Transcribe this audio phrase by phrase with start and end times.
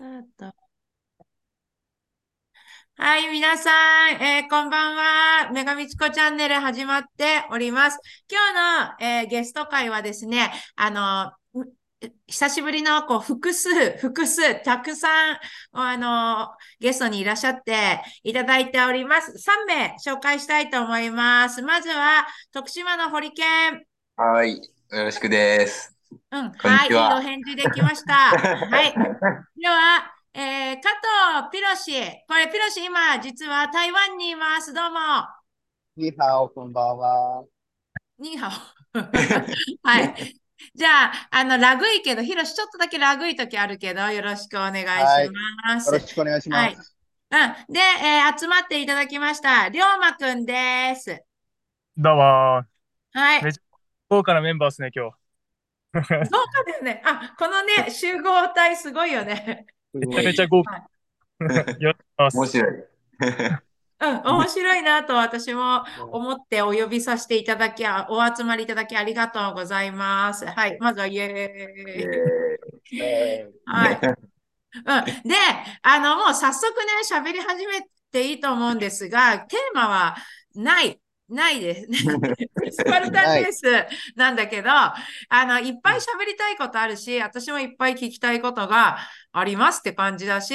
[0.00, 0.54] タート。
[2.96, 3.70] はい、皆さ
[4.06, 5.50] ん、えー、こんばんは。
[5.52, 7.98] メガミチコチャンネル始まっております。
[8.30, 8.40] 今
[8.96, 11.32] 日の、えー、ゲスト会はですね、あの、
[12.26, 13.68] 久しぶりのこう複数、
[13.98, 15.38] 複数、たくさん、
[15.72, 16.48] あの、
[16.78, 19.32] ゲストにいらっしゃっていただいております。
[19.32, 21.60] 3名紹介したいと思います。
[21.60, 23.84] まずは、徳島のホリケン。
[24.16, 24.62] はい、よ
[25.04, 25.99] ろしくです。
[26.32, 28.14] うん、はい、いいお返事できました。
[28.36, 28.92] はい。
[28.92, 30.88] では、えー、加
[31.42, 31.92] 藤ピロシ。
[32.28, 34.72] これ、ピロシ、今、実は台湾にいます。
[34.72, 34.98] どうも。
[35.96, 37.44] ニーハオ、こんばんは。
[38.18, 38.98] ニーハオ。
[39.88, 40.40] はい。
[40.74, 44.86] じゃあ、あの、ラグいけど、ヒロシ、ちょっとだけラグい時あるけど、よろしくお願いし
[45.64, 45.92] ます。
[45.92, 46.96] よろしくお願いします。
[47.30, 47.72] はい、うん。
[47.72, 49.68] で、えー、集まっていただきました。
[49.68, 51.24] りょうまくんです。
[51.96, 52.66] どうもは
[53.38, 53.52] い。
[54.08, 55.19] 豪華なメンバーですね、今日。
[55.92, 56.14] 豪華
[56.66, 57.02] だよね。
[57.04, 59.66] あ、このね、集合体すごいよね。
[59.92, 60.88] めちゃめちゃ豪華。
[62.18, 62.74] 面白い。
[64.02, 70.46] うん、面白いなと私も思ってお呼びさせていただき、お集まりいただきありがとうございます。
[70.46, 73.44] はい、まずはイエーイ。
[73.66, 74.00] はい。
[74.02, 75.34] うん、で、
[75.82, 80.16] あの、もう早速ね、喋り始めていいと思うんですが、テーマは
[80.54, 80.98] ない。
[81.30, 81.86] ないです。
[82.72, 83.64] スパルタンレース
[84.16, 84.94] なんだけど、あ
[85.30, 88.98] の、いっぱい喋りたいことあるし、私もいっぱい聞きたいことが
[89.32, 90.54] ありますって感じだし、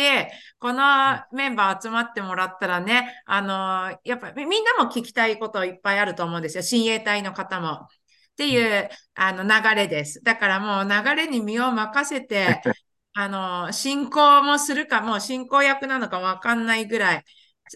[0.60, 6.64] このメンバー集まってもらったらね、あの、やっぱみんなも聞きたいこといっぱいあると思うんですよ。
[6.64, 7.88] 親衛隊の方も。
[8.36, 10.22] っていう、あの、流れです。
[10.22, 12.62] だからもう流れに身を任せて、
[13.14, 17.24] あの、進行もするか、もう進行役なのかわかんないぐらい、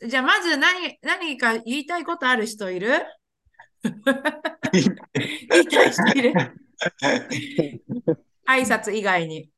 [0.07, 3.03] じゃあ、まず何、何か言いたいことある人いる？
[3.83, 6.33] 言いたい人いる。
[8.47, 9.49] 挨拶以外に。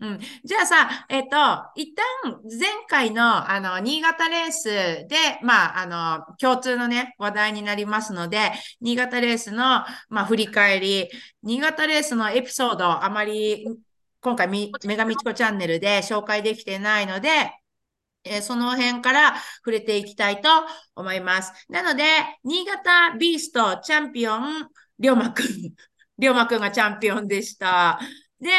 [0.00, 1.36] うん、じゃあさ、えっと、
[1.74, 2.04] 一旦
[2.44, 4.68] 前回のあの新潟レース
[5.08, 5.86] で、まあ、あ
[6.28, 11.08] の共通のね、話題になりますので、新潟レースの、まあ、振り返り、
[11.42, 13.66] 新潟レースのエピソード、あまり
[14.20, 17.52] 今回メガミチコチャンネルで紹介できてないので、
[18.30, 20.48] えその辺から触れていきたいと
[20.94, 21.52] 思います。
[21.68, 22.04] なので、
[22.44, 24.68] 新潟ビーストチャンピオン、
[24.98, 25.46] りょうまくん。
[26.18, 27.98] りょうまくんがチャンピオンでした。
[28.40, 28.50] で、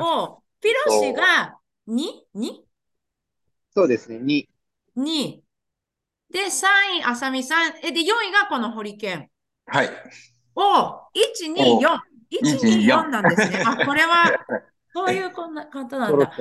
[0.00, 1.58] お、ピロシが
[1.88, 2.64] 2?2?
[3.74, 4.48] そうですね、2。
[4.96, 5.40] 2。
[6.30, 7.72] で、3位、あさみさん。
[7.82, 9.28] え、で、4位がこのホリケン。
[9.66, 9.90] はい。
[10.54, 12.00] お、1、2、4。
[12.30, 13.62] 1、2、4なんですね。
[13.64, 14.32] あ、これは、
[14.92, 16.32] そういうこんな方なんだ。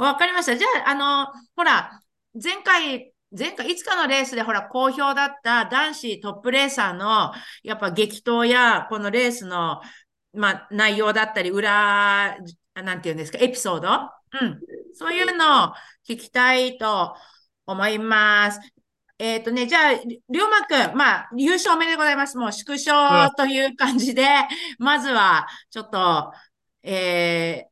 [0.00, 0.56] わかりました。
[0.56, 2.00] じゃあ、あの、ほら、
[2.42, 9.80] 前回、前回、いつかのレースでほら、好評だった男子トップレーサーの、やっぱ激闘や、このレースの、
[10.32, 12.36] まあ、内容だったり、裏、
[12.74, 13.88] なんていうんですか、エピソード？
[13.88, 14.60] うん。
[14.94, 15.74] そういうのを
[16.08, 17.14] 聞きたいと
[17.66, 18.60] 思います。
[19.18, 22.38] えっ、ー、とね、じゃあ、りょうまくん、まあ、優勝おめでとうございます。
[22.38, 24.26] もう縮小という感じで、
[24.78, 26.32] まずは、ちょっと、
[26.82, 27.69] えー、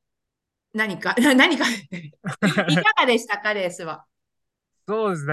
[0.73, 1.65] 何か、 何か
[2.69, 4.05] いかがでしたか、レースは？
[4.87, 5.33] そうですね。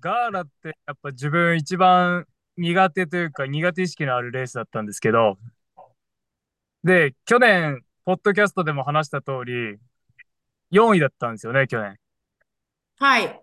[0.00, 2.26] ガーラってやっぱ自分一番
[2.56, 5.38] 苦手というか苦手意識のあるレースだったんですけど、
[6.84, 9.78] で、去年、ポッドキャストでも話した通り、
[10.70, 11.96] 4位だったんですよね、去年。
[12.98, 13.42] はい。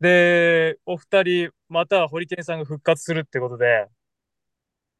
[0.00, 3.86] で、お二人、またホリケンさんが復活するってことで、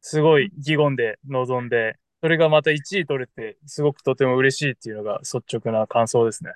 [0.01, 6.51] すごい意気込んで臨んで、それがまた1位取れて、すごくとても嬉しいっていうのが率直な感想ですね。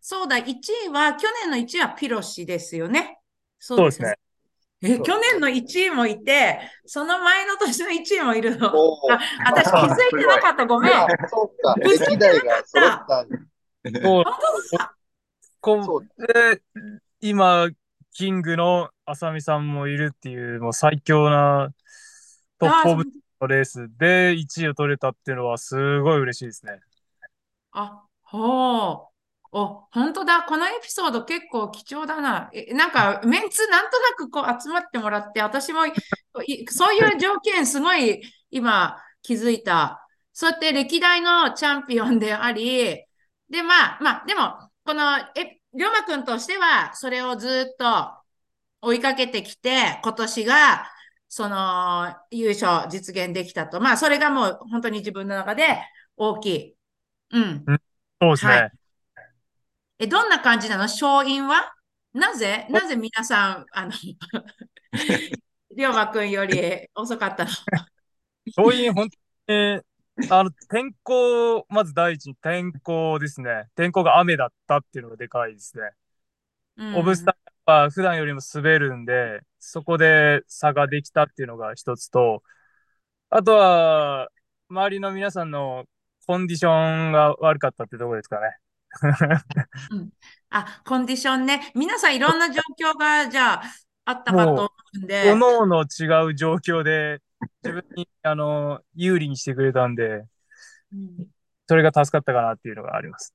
[0.00, 0.54] そうだ、1
[0.86, 3.18] 位は、去年の1位はピロシですよね。
[3.58, 4.14] そうですね。
[4.82, 8.68] え、去年の1位もいて、その前の年の1位もいるの？
[8.68, 10.92] あ私気づいてなかった、ごめん。
[11.28, 13.26] そうか、気づいてなかった。
[14.02, 14.24] そう。
[15.60, 16.62] こで、
[17.20, 17.68] 今、
[18.12, 21.70] キングの浅見さんもいるっていう、もう最強な
[22.58, 23.04] トップオブ
[23.40, 26.80] のレースで1位を取れたっていうのはすごい嬉しいですね。
[27.72, 29.16] あ、ほう。
[29.52, 30.42] お、本当だ。
[30.42, 32.50] このエピソード結構貴重だな。
[32.52, 35.80] えなんか、メンツなんとなくこう集まってもらって、私も
[36.70, 40.06] そういう条件すごい今気づいた。
[40.32, 43.02] そうやって歴代のチャンピオンであり、
[43.48, 47.86] で、まあ、まあ、でも、この、え、りょうまくんとしては、それをずっと
[48.82, 50.86] 追いかけてきて、今年が、
[51.28, 53.80] その、優勝実現できたと。
[53.80, 55.78] まあ、それがもう本当に自分の中で
[56.16, 56.76] 大きい。
[57.32, 57.64] うん。
[58.20, 58.52] そうですね。
[58.52, 58.72] はい、
[60.00, 60.82] え、どんな感じなの？
[60.84, 61.74] 勝因は？
[62.14, 62.66] なぜ？
[62.70, 63.92] なぜ皆さん、あの
[65.74, 67.50] りょうまくんより遅かったの？
[68.56, 69.08] 勝因、本
[69.46, 69.80] 当に、
[70.30, 73.68] あの、天候、まず第一に天候ですね。
[73.74, 75.90] 天候が雨だったっていうのがでかいですね。
[76.94, 82.42] オブスターは普段よりも滑るんで、そこで差ができたっていうのが一つと、
[83.30, 84.28] あとは、
[84.68, 85.84] 周りの皆さんの
[86.26, 88.58] コンディションが悪かったってところですかね。
[89.90, 90.10] うん、
[90.50, 91.72] あ、コンディションね。
[91.74, 93.62] 皆さんいろんな状況が、じゃあ、
[94.06, 95.24] あったかと思うんで。
[95.24, 97.20] 各々違う状況で、
[97.62, 100.24] 自分に、あの、有利にしてくれたんで、
[100.92, 101.26] うん、
[101.68, 103.34] それが助かったかなっていうのがあります。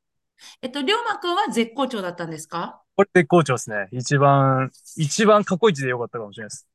[0.61, 2.81] えっと、龍馬くんは絶好調だったんですか？
[2.95, 3.87] これ絶好調ですね。
[3.91, 6.67] 一番、一番過去一でよかったかもしれないです。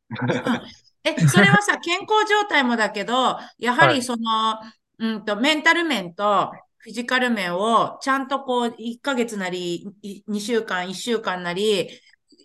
[1.04, 4.60] え、それはさ、 健康状態もだけど、やはりその、は
[4.98, 9.86] い、うんと、メンタル面とフィジカル面をちゃんとこう、1ヶ月なり、
[10.26, 11.88] 2週間、1週間なり、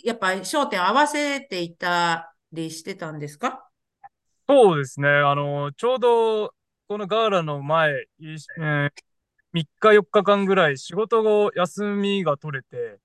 [0.04, 3.68] やっぱ焦点合わせていたりしてたんですか？
[4.48, 5.08] そうですね。
[5.08, 6.54] あの、ちょうど、
[6.88, 8.90] このガーラの前、えー、
[9.54, 13.00] 3日4日間ぐらい仕事後休みが取れて、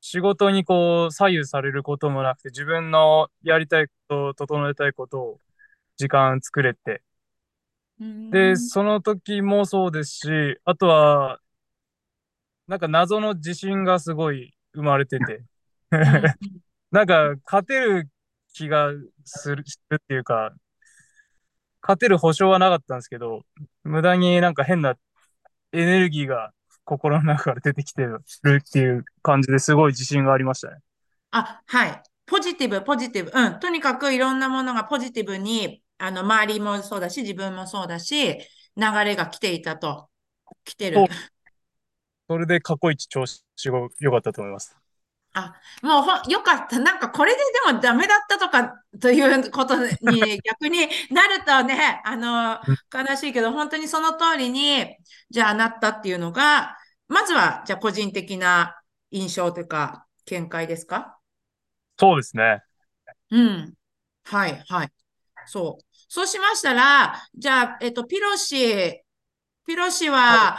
[0.00, 5.40] 仕事にこう左右されることもなくて、自分のやりたいこと、整えたいことを
[5.96, 7.02] 時間作れて。
[8.30, 11.40] で、その時もそうですし、あとは、
[12.68, 15.42] なんか謎の自信がすごい生まれてて。
[16.90, 18.08] なんか勝てる
[18.52, 18.92] 気が
[19.24, 20.52] するっていうか、
[21.82, 23.44] 勝てる保証はなかったんですけど、
[23.82, 24.96] 無駄になんか変な
[25.72, 26.52] エネルギーが
[26.88, 30.78] 心の中から出てきてるっていう感じですごい自信がありましたね。
[31.32, 32.02] あ、はい。
[32.24, 33.30] ポジティブ、ポジティブ。
[33.34, 33.60] うん。
[33.60, 38.38] とにかくいろんなものがポジティブに、あの、周りもそうだし、自分もそうだし、
[38.76, 40.08] 流れが来ていたと。
[40.64, 41.04] 来てる。
[42.26, 44.74] それで過去一調子が良かったと思います。
[45.34, 46.78] あ、もうほ、よかった。
[46.78, 52.60] なんかこれででもダメだったとかということに 逆になるとね、あの、
[52.92, 54.96] 悲しいけど、本当にその通りに、
[55.30, 56.76] じゃあなったっていうのが、
[57.08, 58.74] まずは、じゃあ個人的な
[59.10, 61.18] 印象というか、見解ですか？
[61.98, 62.62] そうですね。
[63.30, 63.74] うん。
[64.24, 64.92] はい、はい。
[65.46, 65.84] そう。
[66.08, 69.02] そうしましたら、じゃあ、えっと、ピロシ、
[69.66, 70.56] ピロシは、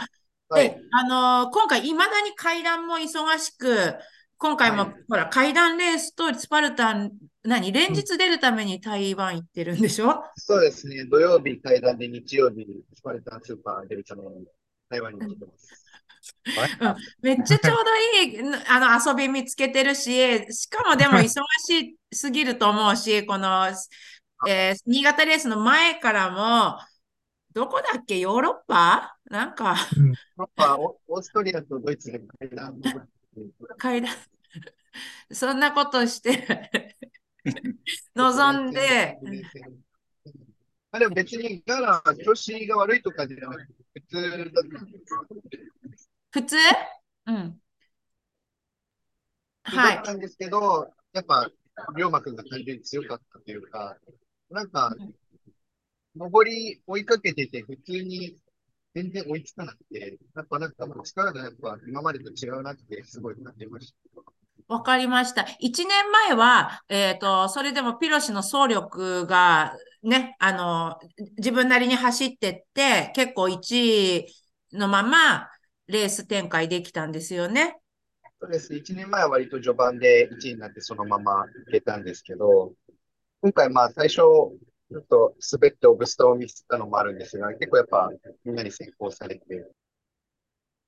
[0.48, 3.94] はいはい、あの、今回、いまだに階段も忙しく、
[4.42, 7.12] 今回も、はい、ほら、階段レースとスパルタン、
[7.44, 10.24] 何連日出るために台湾行ってるんでしょ？
[10.34, 11.04] そうですね。
[11.04, 14.46] 土曜日階段で日曜日スパルタンスーパー出るために
[14.88, 15.84] 台湾に来てます。
[16.80, 17.90] うん、めっちゃちょうど
[18.24, 20.10] いいあの遊び見つけてるし、
[20.50, 23.66] しかもでも忙しすぎると思うし、 この、
[24.48, 26.78] えー、新潟レースの前からも、
[27.52, 28.18] どこだっけ？
[28.18, 29.18] ヨーロッパ？
[29.26, 29.76] なんか。
[29.96, 32.80] ヨーロッパ、オーストリアとドイツで階段
[33.78, 34.14] 階段
[35.32, 36.94] そんなことして
[38.14, 39.18] 望んで。
[40.92, 44.62] あでも別にガラ調子が悪いとかじゃなくて、普通だ
[46.32, 46.56] 普通？
[47.26, 47.60] うん。
[49.62, 49.96] はい。
[49.96, 51.48] だったんですけど、やっぱ、
[51.96, 53.96] 龍馬くんが単純に強かったというか、
[54.50, 54.94] なんか、
[56.16, 58.36] 上り追いかけてて、普通に
[58.94, 64.74] 全然追いつかなくて、やっぱなんかもう力がやっぱ今までと違うなってすごい感じました。
[64.74, 65.46] わかりました。
[65.58, 70.96] 一年前は、えっ、ー、と、それでもピロシの走力がね、あの、
[71.38, 74.26] 自分なりに走ってって、結構1位
[74.72, 75.48] のまま
[75.88, 77.78] レース展開できたんですよね。
[78.40, 78.72] そうです。
[78.72, 82.72] 1年前は割と序盤で1位になってそのままいけたんですけど、
[83.42, 84.22] 今回まあ最初、
[84.90, 88.10] ちょっと滑ってオブストを見せたのもあるんですが、結構やっぱ
[88.44, 89.66] みんなに先行されて。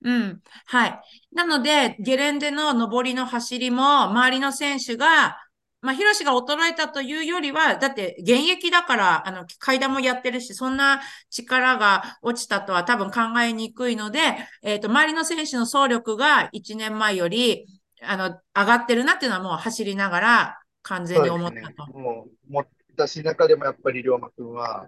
[0.05, 0.43] うん。
[0.67, 1.01] はい。
[1.33, 5.39] なので、ゲレンデの上りの走りも、周りの選手が、
[5.81, 14.19] まあ、ヒロシが衰えたというよりは、だって現役だから、あの、階段もやってるし、そんな力が落ちたとは多分考えにくいので、
[14.63, 17.67] えっ、ー、と、周りの選手の走力が1年前より、
[18.01, 21.87] あの、上がってるなっていうのはもう走りながら完全に思ったと。
[21.87, 22.03] ね、
[22.49, 24.87] もう、私中でもやっぱり龍馬くんは、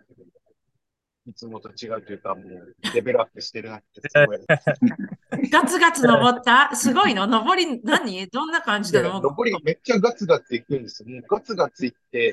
[1.26, 5.50] いつもと違うというか、もうレベルアップしてるなってすごい。
[5.50, 6.76] ガツガツ登った？
[6.76, 7.26] すごいの？
[7.26, 8.26] 登り何？
[8.26, 11.08] どんな感じで登登りめっちゃガツガツいくんですよ。
[11.08, 12.32] もうガツガツいって、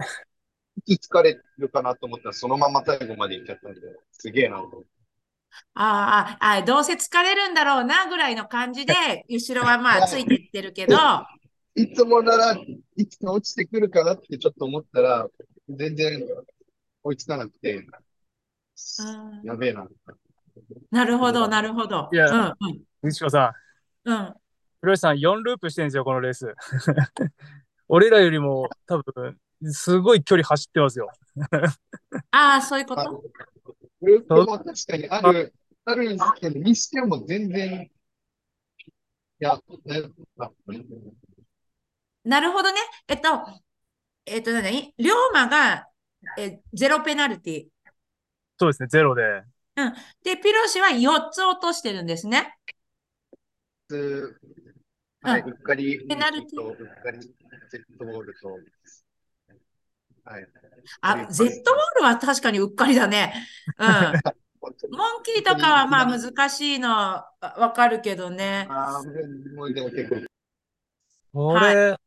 [0.86, 3.80] いつ疲れるかなと思ったら、そのまま最後まで行っちゃったんで、
[4.12, 4.84] すげえなと。
[5.74, 8.94] ああ、どうせ疲れるんだろうなぐらいの感じで、
[9.30, 10.98] 後ろはまあついていってるけど。
[11.76, 12.58] いつもなら
[12.98, 15.28] いつか落ちてくるかなってちょっと思ったら、
[15.78, 16.28] 全然
[17.04, 17.86] 追いつかなくて、
[19.44, 19.88] やべえな。
[20.92, 22.10] なるほど、なるほど。
[22.12, 22.82] いや、うん、うん。
[23.04, 23.54] 西子さ
[24.06, 24.10] ん。
[24.10, 24.26] うん。
[24.28, 24.34] ひ
[24.82, 26.54] ろしさん、4ループしてるんですよ、このレース。
[27.88, 29.38] 俺らよりも多分、
[29.72, 31.12] すごい距離走ってますよ。
[32.32, 33.24] ああ、そういうこと？
[34.02, 35.54] ループも確かにある、
[35.86, 37.90] あるんですけど、にしても全然、い
[39.40, 39.60] や、
[42.24, 42.80] なるほどね。
[43.08, 43.46] えっと、
[44.26, 44.94] えっと、何？
[44.98, 45.88] 龍馬が、
[46.38, 47.66] え、ゼロペナルティ。
[48.60, 49.24] そうですね、ゼロで。
[49.76, 49.94] うん。
[50.24, 52.56] で、ピロシは4つ落としてるんですね。
[55.24, 56.62] はい、うっかり、ペナルティ。
[56.62, 58.50] うっかり、ジェットボールと、
[60.24, 60.48] はい。
[61.02, 63.34] あ、ゼットボールは確かにうっかりだね。
[63.78, 63.88] うん。
[64.92, 67.26] モンキーとかはまあ難しいのわ
[67.76, 68.68] かるけどね。
[68.70, 69.04] ああ、
[69.56, 70.22] もうでも結構。
[71.34, 71.98] これ、はい、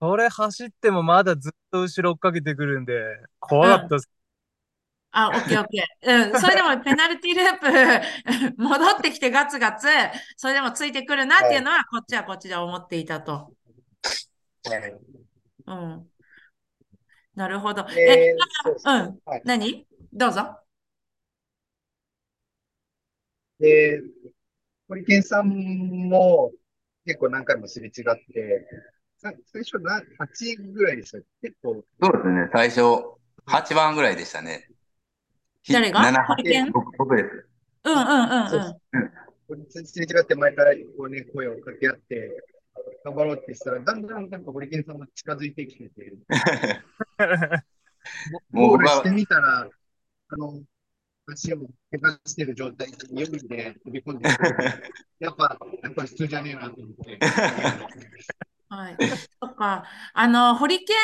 [0.00, 2.94] それ走ってもまだずっと後ろ追っかけてくるんで、
[3.38, 4.10] 怖かったです。
[5.12, 6.30] うん、あ、オッケーオッケー。
[6.30, 6.36] うん。
[6.40, 9.88] それでもペナルティループ 戻ってきてガツガツ、
[10.36, 13.52] それでもついてくるなっていうのは、こっちはこっちで思っていたと。
[14.64, 14.96] はい。
[15.66, 16.10] うん。
[17.34, 17.86] なるほど。
[17.90, 18.32] え、
[18.84, 19.20] うん。
[19.24, 19.86] はい、何？
[20.12, 20.58] どうぞ。
[23.58, 24.00] で、
[24.88, 26.52] ホリケンさんも
[27.04, 27.92] 結構何回もすれ違っ
[28.32, 28.66] て、
[29.20, 31.84] 最初な8ぐらいでした結構。
[32.02, 32.48] そうですね。
[32.52, 32.80] 最初
[33.46, 34.68] 8番ぐらいでしたね。
[35.70, 36.24] 誰が？
[36.24, 36.72] ホリケン？
[36.72, 37.46] 僕僕です。
[37.84, 38.44] うんうんうん
[39.50, 39.66] うん。
[39.68, 42.42] すれ違って毎回こうね、声をかけ合って、
[43.04, 46.12] 頑張ろうってしたら、だんだんなんかホリケンさんも近づいてきてて、
[48.52, 49.68] ゴールしてみたら、
[50.28, 50.62] あの、
[51.28, 51.58] 足を
[51.90, 54.28] 怪我してる状態で指で飛び込んで
[55.20, 57.18] やっぱ、やっぱり普通じゃねえなと思って。
[58.70, 58.96] はい。
[59.42, 59.84] そっか。
[60.14, 60.96] あの、ホリケン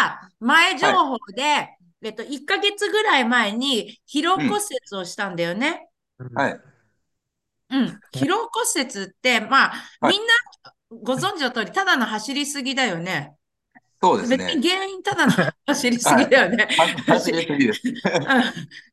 [0.00, 4.60] は前情報で、はい、えっと、1ヶ月ぐらい前に疲労骨折
[4.94, 5.88] をしたんだよね。
[6.18, 6.60] うん、はい。
[7.70, 8.00] うん。
[8.14, 10.32] 疲労骨折って、まあ、はい、みんな
[11.02, 13.36] ご存知の通り、ただの走りすぎだよね。
[14.02, 14.36] そうですね。
[14.38, 15.32] 別に原因ただの
[15.66, 16.66] 走りすぎだよね。
[16.76, 17.82] はい、走りすぎです。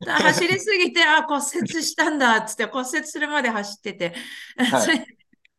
[0.06, 4.14] 走りすぎて、あ、骨折したんだっつって骨折するまで走ってて。
[4.58, 4.98] はい、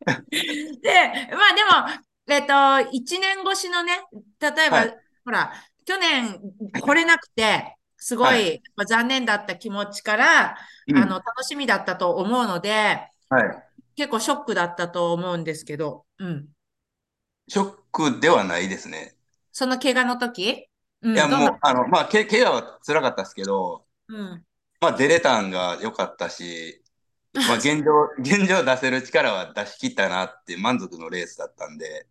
[0.79, 3.93] で、まあでも、えっと、1年越しのね、
[4.39, 5.51] 例えば、はい、ほら、
[5.85, 6.39] 去年
[6.71, 13.63] 来れなくて、すごい、はい、残念だった気持ちから、うん、あの、楽しみだったと思うので、はい、
[13.95, 16.47] 結構ショックだったと思うんですけど、うん。
[17.47, 19.15] ショックではないですね。
[19.51, 20.67] その怪我の時、
[21.01, 24.43] うん、いや、もう、あの、まあ、け怪我は辛かったですけど、うん、
[24.79, 26.81] まあ、出れたんが良かったし、
[27.47, 32.07] まあ、現状、現状出せる力は出し切ったなって満足のレースだったんで。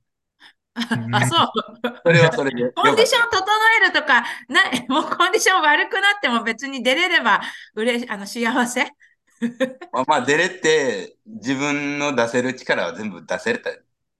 [0.75, 1.49] あ、そう。
[2.05, 2.73] それはそれで。
[2.73, 3.45] コンディション整
[3.83, 7.41] えるとか、な もうコンディション悪くなっても別に出れれば
[7.75, 8.87] うれあの幸せ？
[9.93, 13.61] まあ、まあ、出れて、自分の出せる力は全部出せ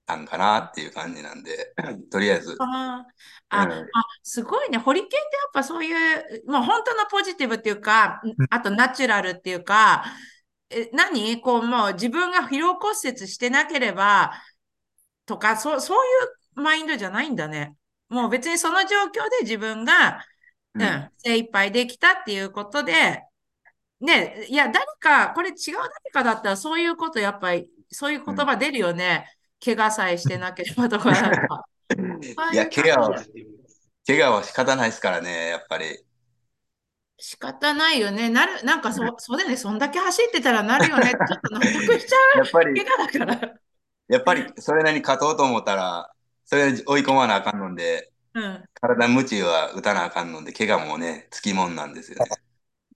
[0.05, 1.73] たんかなっていう感じなんで、
[2.11, 2.55] とりあえず。
[2.59, 3.05] あ
[3.49, 3.87] あ、うん、あ、
[4.23, 4.77] すごいね。
[4.77, 10.03] ホリケンってやっぱそういう、もう本当のポジティブっていうか、あとナチュラルっていうか、
[10.71, 11.39] え何？
[11.41, 14.31] こう、もう自分が疲労骨折してなければ、
[15.25, 16.09] とか、そう、そうい
[16.57, 17.75] うマインドじゃないんだね。
[18.09, 20.25] もう別にその状況で自分が、
[20.73, 23.23] うん、うん、精一杯できたっていうことで、
[23.99, 29.27] ね、いや、誰か、これ違う誰かだったら、そういうこと、やっぱり、そういう言葉出るよね。
[29.63, 31.11] 怪我さえしてなければとか。
[32.51, 33.23] いや、怪我は、
[34.07, 36.03] 怪我は仕方ないですからね、やっぱり。
[37.23, 38.29] 仕方ないよね。
[38.29, 39.55] なる、なんかそ、そうだよね。
[39.55, 41.11] そんだけ走ってたらなるよね。
[41.13, 42.37] ちょっと納得しちゃう。
[42.39, 43.53] やっぱり、怪我だから。
[44.07, 46.11] やっぱり、それなりに勝とうと思ったら、
[46.45, 52.25] それ追い込まなあかんので、うん、体無知は打たなあかんので、怪我もね、つきもんなんですよね。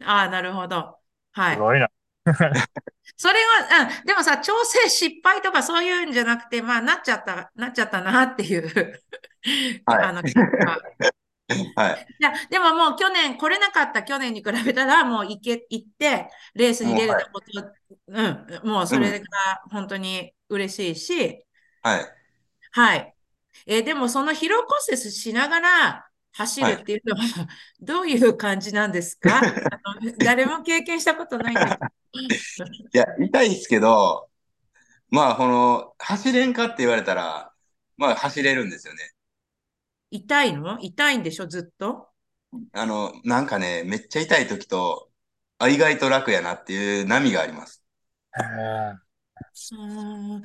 [0.03, 0.97] ああ、なるほど。
[1.33, 1.55] はい。
[1.55, 1.87] すごいな。
[3.17, 3.35] それ
[3.69, 9.01] は、うん、でもさ、調整失敗とかそういうんじゃなくて、まあ、なっちゃった、なっちゃったなっていう
[9.85, 10.23] はい、あの、
[11.75, 12.07] はい。
[12.19, 19.25] いや、でももう去年、来れなかった去年に比べたら、もう行け、行って、レースに出れたこと、はい、うん、もうそれが
[19.69, 21.45] 本当に嬉しいし、
[21.81, 22.05] はい。
[22.71, 23.15] はい。
[23.67, 27.47] えー、でもその疲労骨折しながら、走るっていうのは、はい、
[27.79, 29.37] どういう感じなんですか？
[29.37, 32.61] あの誰も経験したことないんです
[32.93, 34.29] いや、痛いですけど、
[35.09, 37.53] まあ、この、走れんかって言われたら、
[37.97, 39.14] まあ、走れるんですよね。
[40.11, 40.79] 痛いの？
[40.79, 42.09] 痛いんでしょ、ずっと？
[42.73, 45.09] あの、なんかね、めっちゃ痛い時と、
[45.57, 47.83] あ、意外と楽やなっていう波があります。
[49.71, 50.41] うん。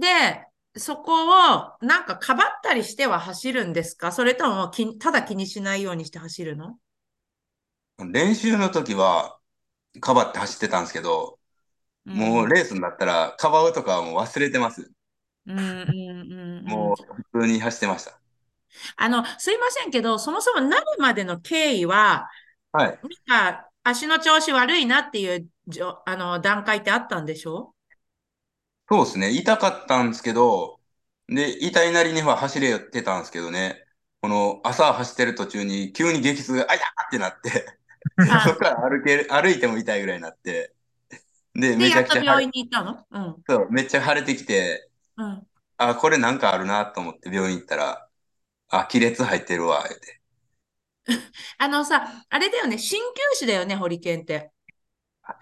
[0.00, 0.46] で、
[0.76, 4.12] そこをなんかかばったりしては走るんですか？
[4.12, 6.78] それともただ気にしないようにして走るの？
[8.12, 9.38] 練習の時は
[10.00, 11.38] かばって走ってたんですけど、
[12.06, 14.90] うん、もうレースになったらかばうとかはもう忘れてます。
[15.46, 18.17] うんうんうん、もう普通に走ってました。
[18.96, 22.28] あの、すいませんけど、そもそもなるまでの経緯は、
[22.72, 22.98] はい。
[23.26, 27.74] なんか、足の調子悪いなっていうじょあの段階ってあったんでしょ？
[28.90, 29.30] そうですね。
[29.32, 30.80] 痛かったんですけど、
[31.28, 33.84] で、痛いなりには走れてたんですけどね。
[34.22, 37.78] この朝走ってる途中に急に激痛があやーってなって、
[38.26, 40.74] あ そこから歩ける、歩いても痛いぐらいになって、
[41.54, 43.06] で、で、めちゃくちゃ腫れ、院に行ったの？
[43.10, 43.44] うん。
[43.48, 45.46] そう、めっちゃ腫れてきて、うん。
[45.78, 48.07] あ、これなんかあるなと思って病院行ったら、
[48.70, 50.20] あ、亀裂入ってるわ、言うて。
[51.58, 53.00] あのさ、あれだよね、鍼灸
[53.34, 54.52] 師だよね、ホリケンって。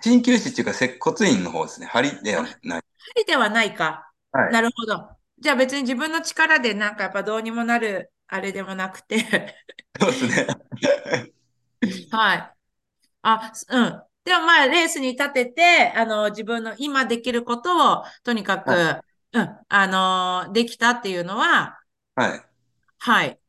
[0.03, 1.87] 鍼灸師っていうか接骨院の方ですね。
[1.87, 2.83] 針ではない。
[3.15, 4.11] 針ではないか。
[4.33, 4.53] はい。
[4.53, 5.11] なるほど。
[5.39, 9.57] じゃあ別に自分の力でなんかやっぱどうにもなるあれでもなくて。
[10.01, 10.47] そうですね。
[12.11, 12.53] はい。
[13.23, 14.03] あ、すうん。
[14.25, 19.03] でもまあレースに立てて、あの、自分の今できることをとにかく、は
[19.33, 19.87] うん、あ
[20.47, 21.79] の、できたっていうのは、
[22.15, 22.46] はい。
[22.99, 23.41] はい。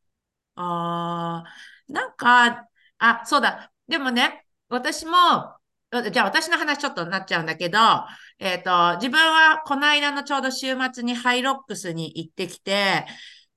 [0.56, 3.72] あーなんか、あ、そうだ。
[3.88, 5.12] でもね、私も、
[6.12, 7.78] じゃあ私の話ちょっとなっちゃうんだけど、
[8.38, 13.06] えっと、自分はこの間のちょうど週末にハイロックスに行ってきて、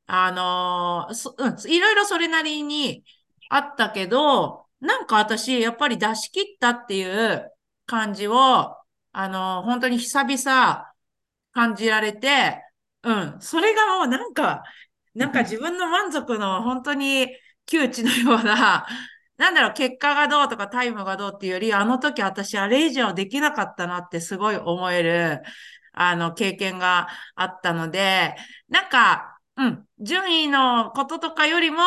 [0.07, 3.03] あのー、うん、いろいろそれなりに
[3.49, 7.51] あったけど、なんか私、やっぱり出し切ったっていう
[7.85, 8.35] 感じを、
[9.13, 10.85] あのー本当に久々
[11.53, 12.63] 感じられて、
[13.03, 14.63] うん、それがもうなんか、
[15.13, 17.27] なんか自分の満足の本当に
[17.65, 18.85] 窮地のような、
[19.37, 25.41] なんだろう、結果がどうとかタイムがどうっていうより、あの時私あれ以上できなかったなってすごい思える、
[25.93, 28.35] あの、経験があったので、
[28.69, 31.77] なんか、うん、順位のこととかよりも、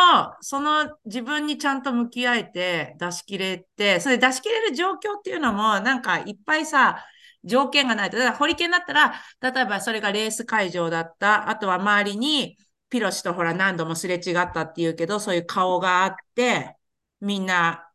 [0.41, 7.05] その自分にちゃんと向き合えて出し切れて、それ出し切れる状況っていうのも、なんかいっぱいさ、
[7.45, 8.17] 条件がないと。
[8.19, 11.49] だから、ホリケンだったら、例えばそれがレース会場だった。
[11.49, 12.57] あとは周りに、
[12.91, 16.77] ピロシとほら何度もすれ違ったっていうけど、そういう顔があって、
[17.21, 17.89] みんな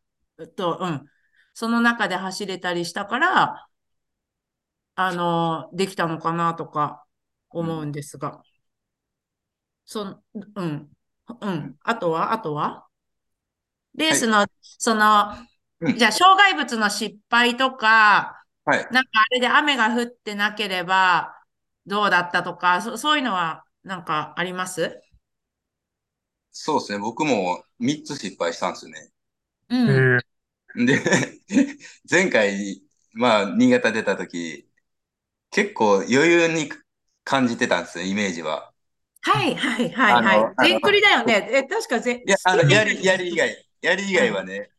[0.56, 1.06] と、うん。
[1.54, 3.66] その中で走れたりしたから、
[4.94, 7.04] あの、できたのかなとか
[7.48, 8.42] 思うんですが。
[9.84, 10.90] そん、うん。
[11.40, 11.76] うん。
[11.82, 12.32] あとは？
[12.32, 12.86] あとは？
[13.94, 15.34] レースの、その、
[15.80, 18.86] うんじゃあ、障害物の失敗とか、はい。
[18.92, 21.34] なんかあれで雨が降ってなければ
[21.86, 25.02] どうだったとか、そ、そういうのはなんかあります？
[26.52, 26.98] そうですね。
[26.98, 29.10] 僕も3つ失敗したんですよね。
[29.68, 30.18] うん。
[30.18, 30.22] え
[30.74, 30.98] で、
[32.10, 34.68] 前回、まあ、新潟出た時、
[35.50, 36.70] 結構余裕に
[37.24, 38.74] 感じてたんですよ、イメージは。
[39.22, 40.52] はいはいはいはい。
[40.56, 41.48] あの全クリだよね。
[41.52, 44.70] え、確かぜ、いや、あの、やり、やり以外、やり以外はね、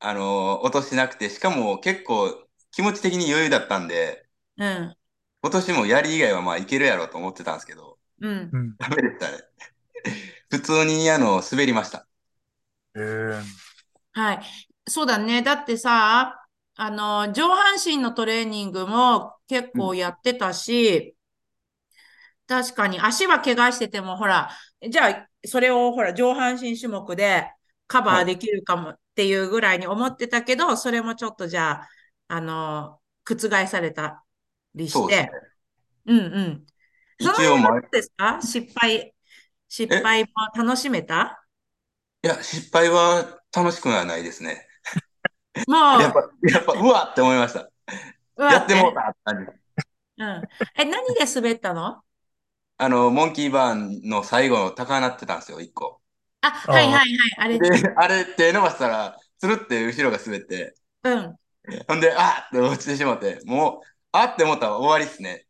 [0.00, 4.96] あの、落としてなくて、しかも結構気持ち的に余裕だったんで、うん。
[5.42, 7.89] 今年もやり以外はまあいけるやろうと思ってたんですけど、
[8.20, 8.56] うんー。
[8.56, 8.76] うん。
[8.78, 9.38] ダメでしたね。
[10.50, 12.06] 普通にあの、滑りました。
[12.94, 13.42] えー
[14.12, 14.40] はい。
[14.88, 15.42] そうだね。
[15.42, 21.16] だってさ、あの、上半身のトレーニングも結構やってたし、
[22.46, 24.50] 確かに足は怪我してても、ほら、
[24.88, 27.50] じゃあ、それをほら、上半身種目で
[27.86, 31.88] カバーできるかもっていうぐらいに思ってたけど、それもちょっとじゃあ、
[32.28, 34.24] あの、覆された
[34.74, 35.50] りしてそうですね。。
[36.06, 36.66] うんうん。
[37.20, 38.40] 一応、まあ、どうですか？
[38.40, 39.14] 失敗、
[39.68, 41.44] 失敗も楽しめた？
[42.22, 44.66] いや、失敗は楽しくはないですね。
[45.66, 47.70] もう、やっぱ、やっぱ、うわって思いました。
[48.36, 49.52] やってもうたって感じ。
[50.22, 50.42] うん。
[50.76, 52.00] え、何で滑ったの？
[52.78, 56.00] あの、モンキーバーンの最後の高鳴ってたんですよ、一個。
[56.40, 57.08] あ、はいはいはい。
[57.36, 61.36] あれ、で、あれ手伸ばしたら、つるって後ろが滑って、うん。
[61.88, 65.46] ほんで、あっって落ちてしまって、もう、あって思ったら終わりっすね。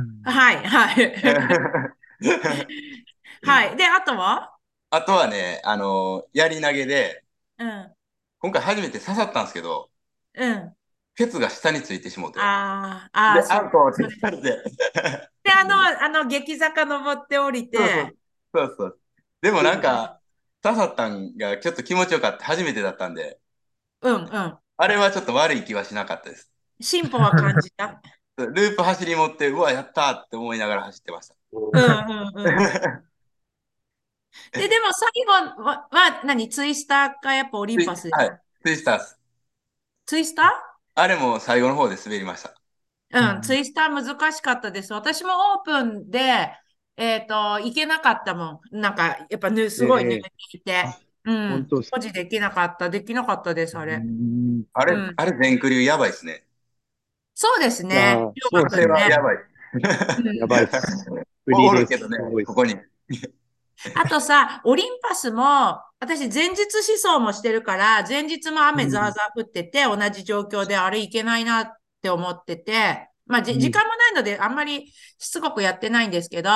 [0.00, 1.14] うんはいはい。
[3.42, 3.76] はい。
[3.76, 4.56] で、あとは？
[4.90, 7.24] あとはね、あの、やり投げで、
[7.58, 7.94] うん。
[8.40, 9.90] 今回初めて刺さったんですけど、
[10.34, 10.76] うん。
[11.14, 12.40] ケツが下についてしもうて。
[12.40, 14.70] ああ、あで、あ、そアウトってそれ言われて。
[15.42, 18.16] で、あの、あの、激坂登って降りて、そうそう
[18.54, 19.00] そうそう。
[19.40, 20.20] でもなんか、
[20.62, 22.44] 刺さったんがちょっと気持ちよかった。
[22.44, 23.40] 初めてだったんで、
[24.02, 24.58] うんうん。
[24.78, 26.50] あれはちょっと悪い気はしなかったです。
[26.80, 28.02] 進歩は感じた？
[28.46, 31.34] ループ走り持って、うわ、やったーって思いながら走ってました。
[31.52, 32.46] うんうんうん。
[34.52, 35.10] で、でも最
[35.56, 36.48] 後は、は何？
[36.48, 38.40] ツイスターかやっぱオリンパスではい。
[38.64, 39.18] ツイスタース。
[40.06, 40.52] ツイスタ
[40.94, 42.54] あれも最後の方で滑りました。
[43.12, 44.92] ーうん、うんツイスター難しかったです。
[44.92, 46.52] 私もオープンで、
[46.96, 48.80] えっと、行けなかったもん。
[48.80, 50.84] なんか、やっぱぬ、すごい抜いていて。
[51.24, 51.66] うん本。
[51.66, 52.90] 当ですか保持できなかった。
[52.90, 53.94] できなかったです、あれ。
[53.94, 56.44] うんあれ、うんあれ全クリやばいですね。
[57.40, 58.18] そうですね。
[58.52, 59.18] そうでやね。
[59.18, 59.36] ばい。
[59.72, 60.66] うんやばい
[61.88, 62.76] けどねここに。
[63.94, 71.72] あとさ、オリンパスも、私前日思想もしてるから、前日も雨うんザーザー降ってて、同じ状況であれいけないなっ
[72.02, 76.50] て思ってて、まあ、時間もないのであんまりしつこくやってないんですけど、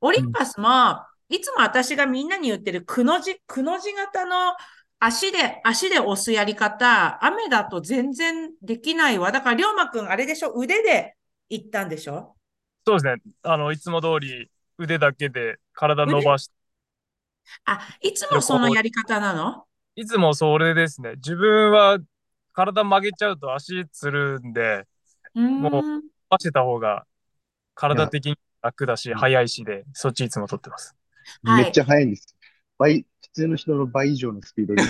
[0.00, 0.98] オリンパスも、
[1.28, 4.54] いつも私がみんなに言ってるくの字、くの字型の
[4.98, 9.30] 足で、足で押すやり方、雨だと全然できないわ。
[9.32, 10.52] だから、りょうまくん、あれでしょ？
[10.54, 11.16] 腕で
[11.50, 12.36] 行ったんでしょ？
[12.86, 13.16] そうですね。
[13.42, 16.54] あの、いつも通り腕だけで体伸ばして、
[17.64, 19.66] あ、いつもそのやり方なの？
[19.94, 21.14] いつもそれですね。
[21.16, 21.98] 自分は
[22.52, 24.84] 体曲げちゃうと足つるんで、
[25.40, 25.62] ん。
[25.62, 25.82] も伸
[26.30, 27.06] ばしてた方が
[27.74, 30.96] 体的に楽だし、早いしで、そっちいつも取ってます。
[31.44, 32.36] はいめっちゃ速いんです。
[32.78, 34.80] 倍、普通の人の倍以上のスピードで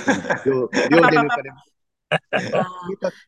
[0.47, 1.73] 両 両手抜かれます。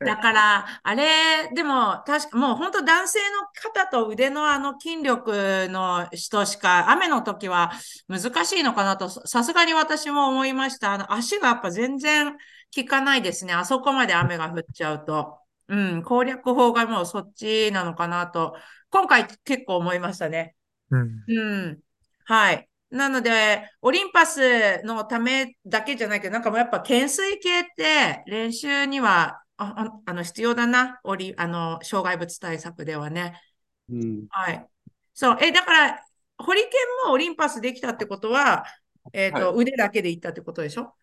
[0.04, 7.72] だから、あれ、でも、確か、もう本当男性の肩と腕のあの筋力の人しか、雨の時は
[8.08, 10.92] 難しいのかなと、さすがに私も思いました。
[10.92, 12.36] あの、足がやっぱ全然
[12.76, 13.52] 効かないですね。
[13.54, 15.38] あそこまで雨が降っちゃうと。
[15.68, 18.56] うん、攻略法がもうそっちなのかなと、
[18.90, 20.54] 今回結構思いましたね。
[20.90, 21.24] うん。
[21.26, 21.80] うん。
[22.24, 22.68] はい。
[22.90, 31.00] なので、オリンパスのためだけじゃないけど、なんかもうやっぱ懸垂系って練習には、あ、ああの、必要だな。
[31.04, 33.40] オリ、あの、障害物対策ではね。
[33.88, 34.28] うん。
[34.30, 34.68] はい。
[35.14, 35.38] そう。
[35.42, 36.04] え、だから、
[36.38, 36.68] ホリケ
[37.04, 38.64] ンもオリンパスできたってことは、
[39.12, 40.94] えっと、腕だけで行ったってことでしょ？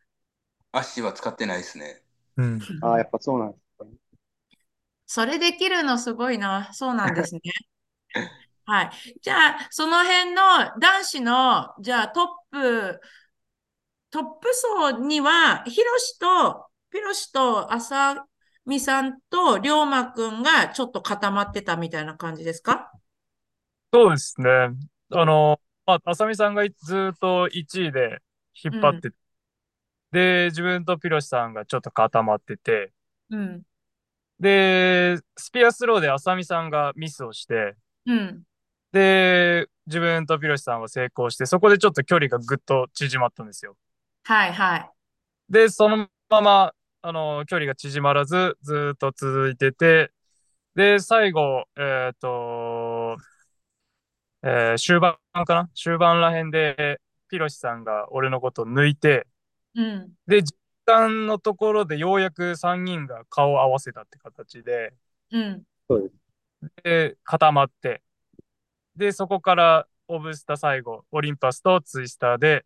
[0.72, 2.04] 足は使ってないですね。
[2.38, 2.60] うん。
[2.82, 3.92] ああ、やっぱそうなんですかね。
[5.08, 6.72] それできるのすごいな。
[6.74, 7.42] そうなんですね。
[8.66, 8.92] はい。
[9.22, 10.42] じゃあ、その辺の
[10.80, 13.02] 男子の、じゃあトップ、
[14.12, 18.26] トップ層には、ヒロシと、ピロシと、あさ
[18.66, 22.92] みさんと、りょうまくんがちょっと固まってたみたいな感じですか？
[23.94, 24.50] そうですね。
[25.12, 28.22] あの、まあ、あさみさんがずっと1位で
[28.64, 29.12] 引っ張って、
[30.12, 32.94] で、自分とピロシさんがちょっと固まってて、
[33.30, 33.64] うん。
[34.40, 37.76] で、スピアスローであさみさんがミスをして、
[38.06, 38.44] うん。
[38.96, 43.76] で、自分とピロシさんは成功して、そこでちょっと距離がぐっと縮まったんですよ。
[44.24, 44.92] はいはい。
[45.50, 50.12] で、そのまま、あの、距離が縮まらず、ずーっと続いてて、
[50.76, 53.18] で、最後、えっと、
[54.44, 55.70] えー終盤かな？
[55.74, 59.28] 終盤らへんで、ピロシさんが俺のことを抜いて、
[59.76, 60.14] うん。
[60.28, 60.56] で、時
[60.86, 64.94] 間のところでようやく3人が顔を合わせたって形で、
[65.32, 65.64] うん。
[65.90, 66.16] そうです。
[66.84, 68.02] で、固まって、
[68.96, 72.66] で、そこからオブスタ最後、オリンパスとツイスターで、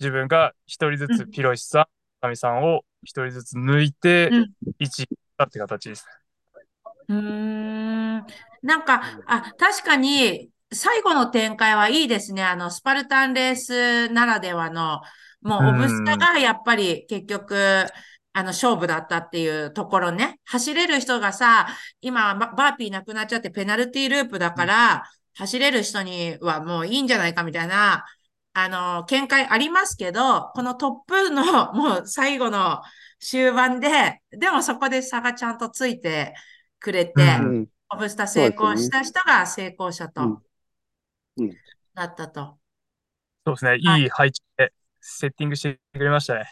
[0.00, 1.84] 自分が一人ずつうんピロシさん、
[2.20, 6.06] 神さんを一人ずつ抜いてうん、1位だって形です。
[7.08, 8.26] うーん。
[8.62, 12.44] なんか、あ、確かに、最後の展開はいいですね。
[12.44, 15.00] あの、スパルタンレースならではの、
[15.40, 17.86] もう、オブスタがやっぱり結局、
[18.32, 20.40] あの、勝負だったっていうところね。
[20.44, 21.68] 走れる人がさ、
[22.00, 28.04] 今、ババーピーなくなっちゃってペナルティーループだから、走れる人にはもういいんじゃないかみたいな、
[28.52, 32.82] あの、見解ありますけど、このトップのもう最後の
[33.20, 36.34] 終盤で、でもそこで差がちゃんとついて
[36.80, 37.12] くれて。
[37.90, 40.38] オブスタ成功した人が成功者とうん
[41.38, 41.56] うん
[41.94, 42.58] なったと。
[43.46, 43.70] そうですね。
[43.70, 46.44] はいいい配置でセッティングしてくれましたね。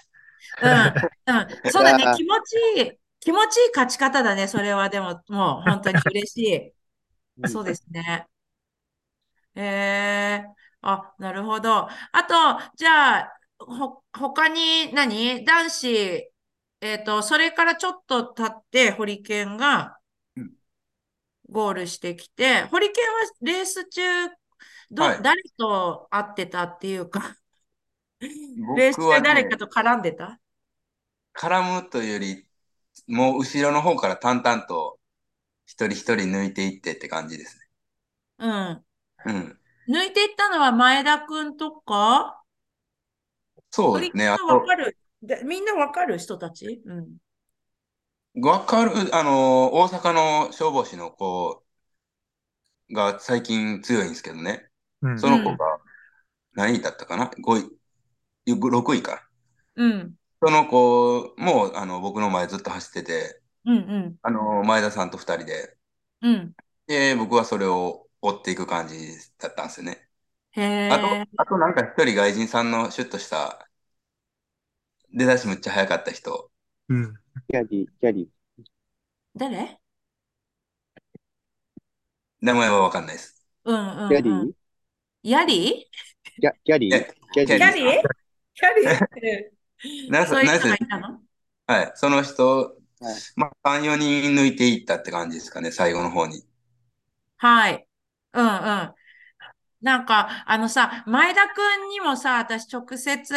[0.62, 1.70] うん、うん。
[1.70, 4.49] そうだね気持ちいい、気持ちいい勝ち方だね。
[4.49, 6.72] それはでも、もう本当に嬉し
[7.42, 7.49] い。
[7.49, 8.27] そうですね。
[9.55, 10.49] えー、
[10.83, 11.88] あ、なるほど。
[11.88, 11.90] あ
[12.29, 15.44] と、じゃあ、ほ、他に何？
[15.44, 16.31] 男子、
[16.81, 19.99] えっと、それからちょっと経って、ホリケンが
[20.37, 20.53] うん
[21.49, 24.03] ゴールしてきて、ホリケンはレース中、
[24.90, 27.37] ど、はい誰と会ってたっていうか、
[28.20, 30.38] レース僕はね中誰か、と絡んでた？
[31.38, 32.46] 絡むというより、
[33.07, 34.98] もう後ろの方から淡々と
[35.66, 37.59] 一人一人抜いていってって感じです
[38.38, 38.50] うん。
[38.50, 38.83] ね。
[39.26, 39.59] うん。
[39.88, 42.42] 抜いていったのは前田くんとか？
[43.70, 44.29] そうですね。
[44.29, 44.96] わ、かる？
[45.22, 46.83] でみんなわかる人たち？
[46.87, 47.16] うん。
[48.42, 51.62] わかる、あの、大阪の消防士の子
[52.92, 54.68] が最近強いんですけどね。
[55.02, 55.79] うんその子が
[56.55, 57.70] 何位だったかな ?5 位、
[58.46, 59.28] 6位か。
[59.74, 60.14] うん。
[60.42, 64.16] その子も、あの、僕の前ずっと走ってて、うんうん。
[64.22, 65.76] あの、前田さんと二人で、
[66.22, 66.54] うん。
[66.87, 68.94] で、僕はそれを追っていく感じ
[69.38, 70.09] だったんですよね。
[70.52, 73.68] へあとえ。、あとなんか一人外人さんのシュッとした、
[75.12, 76.50] 出だしむっちゃ速かった人。
[76.88, 77.14] うん。
[77.48, 78.28] キャリー、キャリ
[79.35, 79.78] 誰？
[82.40, 83.46] 名前はわかんないです。
[83.64, 84.09] うんうんー。
[84.09, 84.50] キャリうん。
[84.50, 84.52] ー？
[85.24, 86.94] キャキャリー？
[86.96, 87.59] えキャリー？
[87.59, 88.25] ギャリー
[88.57, 89.53] キャリーって、
[90.09, 91.21] なんそういう人なんせがいたの？
[91.66, 91.92] はい。
[91.95, 92.59] その人、
[93.01, 96.42] はいまあ、3、4人抜いていったって感じですかね、最後の方に。
[97.37, 97.87] はい。
[98.33, 98.95] うんうん。
[99.83, 103.35] なんか、あのさ、前田くんにもさ、私直接、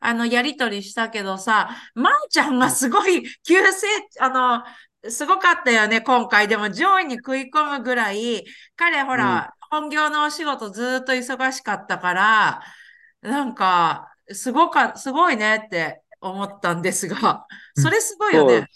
[0.00, 3.86] あの、やりとりしたけどさ、まーちゃんがすごい、急成、
[4.20, 6.46] あの、すごかったよね、今回。
[6.46, 8.44] でも上位に食い込むぐらい、
[8.76, 12.62] 彼ほら、本業のお仕事ずーっと忙しかったから、
[13.22, 18.66] なんか、すごか、すごいねって思ったんですが、それすごいよね。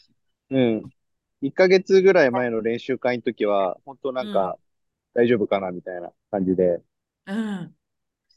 [0.50, 0.82] うん。
[1.40, 4.58] 1ヶ月ぐらい前の練習会の時は、本当なんか、
[5.14, 6.82] 大丈夫かなみたいな感じで、
[7.26, 7.74] うん。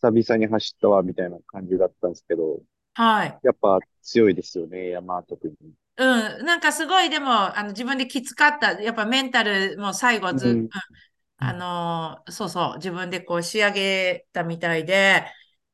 [0.02, 2.62] 久々に走ったわ、みたいな感じだったんですけど、
[2.94, 3.40] はい。
[3.44, 5.56] やっぱ強いですよね、山は特に。
[5.98, 6.04] う
[6.42, 8.82] ん、なんかすごいでも、あの自分できつかった。
[8.82, 10.70] やっぱメンタルも最後ず、うんうん
[11.38, 15.26] あのーそうそう、自分でこう仕上げたみたいで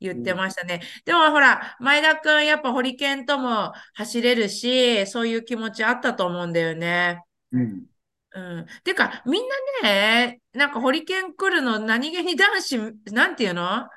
[0.01, 0.81] 言ってましたね。
[1.05, 7.23] でもほら、前田くんやっぱホリケンとも走れるし、そういう気持ちあったと思うんだよね。
[7.51, 7.85] うん。
[8.33, 8.65] うん。
[8.83, 9.43] てか、みん
[9.83, 12.77] なね、なんかホリケン来るの何気に男子、
[13.13, 13.87] なんていうの？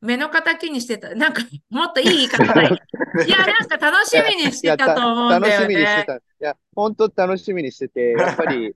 [0.00, 1.14] 目の敵にしてた。
[1.14, 2.66] なんか、もっといい言い方ない？
[3.26, 6.04] いや、なんか楽しみにしてたと思うんだよ楽しみにしてね。
[6.06, 6.16] た。
[6.16, 8.74] いや、本当楽しみにしてて、やっぱり、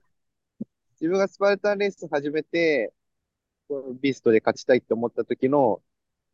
[1.01, 2.93] 自分がスパルタンレース始めて、
[4.01, 5.81] ビーストで勝ちたいって思った時の、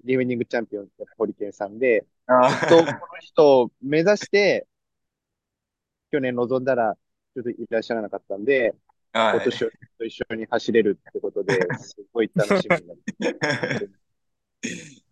[0.03, 4.67] ディフェンディングチャンピオンってホリケンさんで、あと、この人を目指して、
[6.11, 6.95] 去年臨んだら、
[7.35, 8.75] ちょっといらっしゃらなかったんで、
[9.13, 9.35] はい。
[9.35, 9.59] 今年
[9.97, 12.97] と一緒に走れるってことで、すごい楽しみになっ
[13.79, 13.89] て。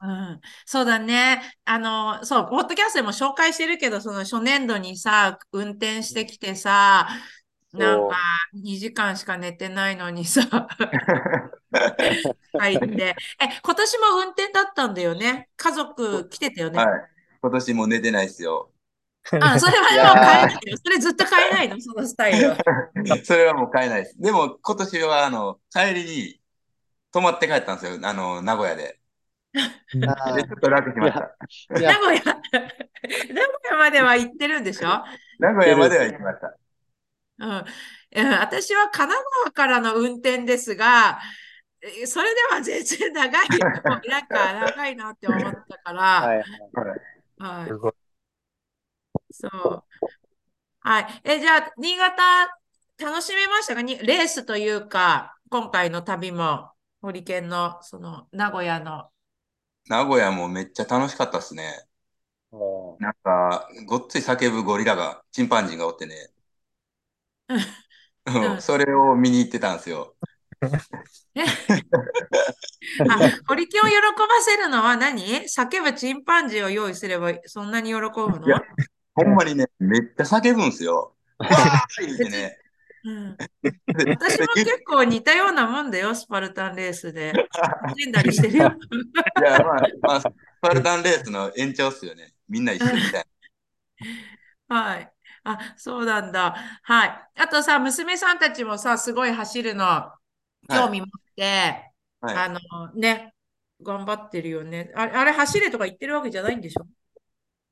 [0.02, 1.41] うん、そうだね。
[1.65, 7.10] あの、そう、ポッドキャストでも紹介してるけど、その初年度にさ、運転してきてさ、
[7.73, 8.15] なんか
[8.54, 10.41] 2時間しか寝てないのにさ、
[12.58, 13.04] 入って。
[13.04, 13.16] え、
[13.64, 15.50] 今年も運転だったんだよね。
[15.56, 16.78] 家族来てたよね。
[16.80, 16.88] はい。
[17.42, 18.72] 今年も寝てないですよ。
[19.40, 20.78] あ、それはでも変えないよ。
[20.84, 22.58] それずっと変えないの、そのスタイルは。
[23.24, 24.20] それはもう変えないです。
[24.20, 26.42] でも今年はあの帰りに
[27.12, 28.00] 泊まって帰ったんですよ。
[28.02, 29.00] あの名古屋で。
[29.92, 31.36] ちょっと楽しました。
[31.70, 35.04] 名古屋、名古屋までは行ってるんでしょ？
[35.40, 36.58] 名古屋までは行きました。
[37.40, 37.66] うん、うん
[38.40, 41.49] 私は神奈川からの運転ですが、え
[42.08, 43.50] それでは全然長い、
[44.08, 46.44] なんか長いなって思ったから、はい。
[47.38, 47.80] はい。
[49.32, 49.84] そう。
[50.82, 51.22] はい。
[51.24, 52.24] え、じゃあ、新潟、
[53.00, 53.82] 楽しめましたか？
[53.82, 59.12] に、レースというか、今回の旅も、ホリケンの、その、名古屋の、
[59.88, 61.86] 名古屋もめっちゃ楽しかったですね。
[62.52, 62.58] う
[62.98, 66.32] んなんか、ごっつい叫ぶゴリラが、チンパンジーがおってね。
[68.60, 70.15] それを見に行ってたんですよ。
[73.10, 75.24] あ、ホリケンを喜ばせるのは何？
[75.43, 78.02] 叫ぶチンパンジーを用意すればそんなに喜ぶ
[78.39, 78.48] の？
[78.48, 78.62] いや
[79.15, 81.15] ほんまにね、めっちゃ叫ぶんですよ。
[81.38, 82.58] わーいってね。
[83.06, 83.38] うん
[84.10, 87.32] 私も結構似たようなもんだよ、スパルタンレースで。
[88.06, 88.74] 叫んだりしてるよ。
[89.39, 90.28] いや、まあ、まあ、ス
[90.62, 92.34] パルタンレースの延長っすよね。
[92.50, 93.26] みんな一緒みたい
[94.67, 95.12] はい。
[95.43, 96.56] あ、そうなんだ。
[96.84, 97.28] はい。
[97.38, 100.12] あとさ、娘さんたちもさ、すごい走るの
[100.70, 102.28] 興味持って、な。
[102.28, 102.46] はい。
[102.46, 102.60] あの
[102.94, 103.34] ね、
[103.82, 104.92] 頑張ってるよね。
[104.96, 106.88] あれ、あれ走れとか言ってるわけじゃないんでしょ？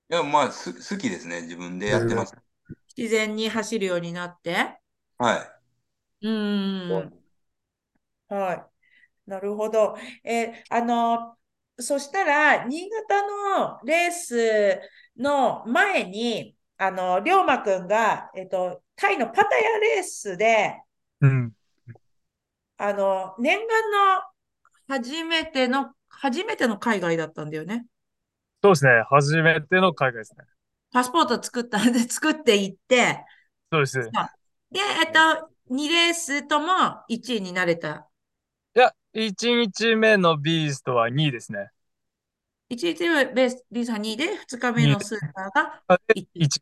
[0.09, 1.41] いや、まあ、す、好きですね。
[1.43, 2.33] 自分でやってます。
[2.97, 4.79] 自然に走るようになって。
[5.17, 5.57] はい。
[6.21, 7.23] うーん。
[8.29, 8.53] は
[9.27, 9.29] い。
[9.29, 9.97] なるほど。
[10.23, 11.37] え、あの、
[11.79, 13.23] そしたら、新潟
[13.59, 14.81] のレース
[15.17, 20.81] の前に、あの、龍馬くんが、えっと、タイのパタヤレースで、
[21.21, 21.55] うん。
[22.77, 24.23] あの、念願の
[24.87, 27.85] 初めての、初めての海外だったんだよね。
[28.63, 28.91] そうですね。
[29.09, 30.45] 初めての海外ですね。
[30.91, 33.23] パスポート作ったんで、 作っていって、
[33.71, 33.99] そうです。
[33.99, 34.01] い
[34.71, 38.09] で、えっと、2レースとも1位になれた。
[38.73, 41.69] や、1日目のビーストは2位ですね。
[42.69, 46.45] 1日目ベース、ビーサ2位で、2日目のスーパーがあで1位。
[46.45, 46.61] 1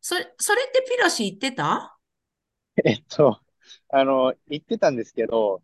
[0.00, 1.98] それ、それってピロシ言ってた？
[2.84, 3.40] えっと、
[3.94, 5.62] あの、言ってたんですけど、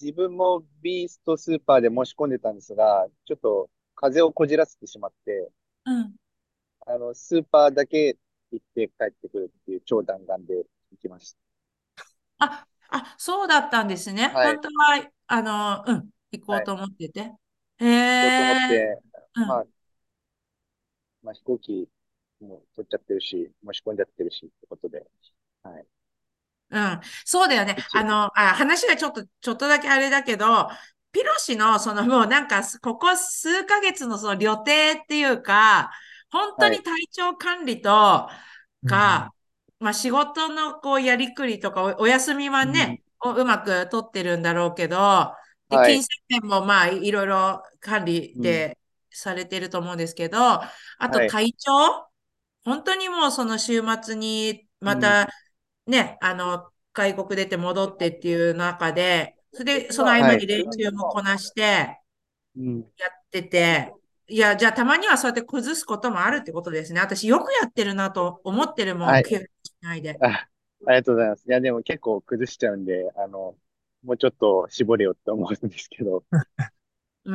[0.00, 5.50] 自分もビーストスーパーで申し込んでたんですが、ちょっと風邪をこじらせてしまって、
[5.84, 6.14] うん。
[6.86, 8.16] あの、スーパーだけ
[8.52, 11.38] 行って帰ってくるっていう超弾丸で行きました。
[12.38, 14.28] あ、あ、そうだったんですね。
[14.32, 17.32] はい本当は、あの、うん、行こうと思ってて。
[17.78, 17.86] へ
[18.20, 18.68] 行こうと思っえ。
[18.68, 19.00] て、
[19.36, 19.66] うんまあ、
[21.22, 21.88] まあ飛行機
[22.40, 25.06] も取っちゃってるし、申し込んじゃってるしってことで、
[25.62, 25.86] はい。
[26.72, 27.76] うん、そうだよね。
[27.92, 30.68] あの、あ、話がちょっと、ちょっとだけあれだけど、
[31.12, 35.90] ピロシの、そのもうなんか、ここ数ヶ月のその旅程っていうか、
[36.30, 38.28] 本当に体調管理と
[38.86, 39.32] か、
[39.78, 44.96] まあ仕事のこうやりくりとか、おお休みはね、をうまく取ってるんだろうけど、
[45.68, 45.94] で、はい。
[45.94, 48.78] 金銭面もまあいろいろ管理で
[49.10, 50.70] されてると思うんですけど、あ
[51.10, 51.28] とはい。
[51.28, 51.70] 体調、
[52.64, 55.28] 本当にもうその週末にまた
[55.86, 61.98] ね、あの、外国出て戻ってっていう中で、それで、その合間に練習もこなして
[62.56, 62.92] うん。
[62.98, 63.92] やってて、
[64.28, 67.00] いや、じゃあたまにはそうやって崩すこともあるってことですね。
[67.00, 69.48] 私よくやってるなと思ってるもん、はい怪我し
[69.80, 70.18] ないで。
[70.20, 70.48] あ
[70.86, 71.44] ありがとうございます。
[71.46, 73.56] いや、でも結構崩しちゃうんで、あの、
[74.02, 76.24] もうちょっと絞れよって思うんですけど。
[77.24, 77.34] うー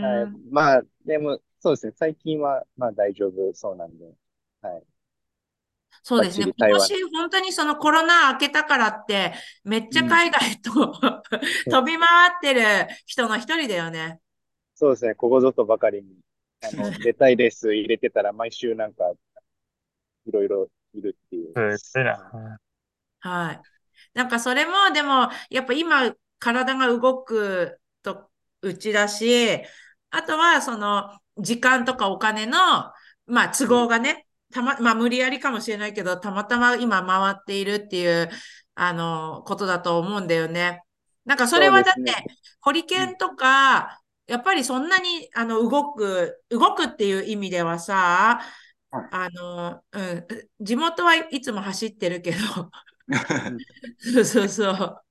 [0.00, 0.30] はい。
[0.30, 0.42] ん。
[0.50, 1.92] まあ、でも、そうですね。
[1.96, 4.14] 最近は、まあ大丈夫そうなんで。
[4.60, 4.84] はい。
[6.02, 6.52] そうですね。
[6.56, 9.34] 今年本当にそのコロナ明けたからって、
[9.64, 10.70] めっちゃ海外と
[11.70, 14.20] 飛び回ってる人の一人だよね。
[14.74, 15.14] そうですね。
[15.14, 16.16] ここぞとばかりに、
[16.62, 19.12] あの、出たいレース入れてたら、毎週なんか、
[20.26, 21.78] いろいろいるっていう。
[21.78, 22.58] すごいな。
[23.20, 23.60] はい。
[24.14, 28.28] なんかそれも、でも、やっぱ今、体が動くと、
[28.62, 29.62] うちだし、
[30.10, 32.58] あとは、その、時間とかお金の、
[33.26, 38.30] まあ、都合がね、たま、まあ、無理やりかもしれないけど、たまたま今回っているっていう、
[38.74, 40.82] あの、ことだと思うんだよね。
[41.24, 42.12] なんかそれはだってね、
[42.60, 48.40] ホリケンとか、やっぱりそんなに、あの、動く、動くっていう意味ではさ、
[48.90, 50.26] はいあの、うん、
[50.60, 52.38] 地元はいつも走ってるけど、
[53.98, 55.02] そうそうそう。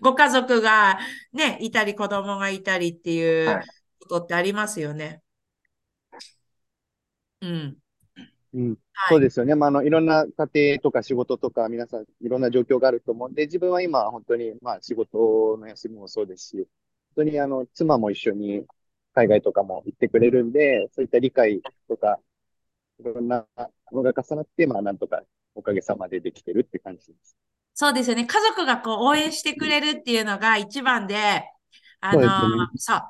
[0.00, 0.98] ご家族が
[1.32, 3.66] ね、いたり子供がいたりっていうはい
[4.00, 5.22] ことってありますよね。
[7.40, 7.81] うん。
[8.54, 8.70] うん。
[8.70, 9.54] はいそうですよね。
[9.54, 16.66] まあ、あの、いろんな家庭とか仕事とか、皆さんいろんな状況があると思うんで、自分は今、本当に、まあ、仕事の休みもそうですし、本
[17.16, 18.64] 当に、あの、妻も一緒に
[19.14, 22.20] 海外とかも行ってくれるんで、そういった理解とか、
[23.00, 23.46] いろんな
[23.92, 25.22] のが重なって、まあ、なんとか、
[25.54, 27.36] おかげさまでできてるって感じです。
[27.74, 28.26] そうですよね。
[28.26, 31.44] 家族がこう応援してくれるっていうのが一番で、
[32.00, 32.66] あの、そうね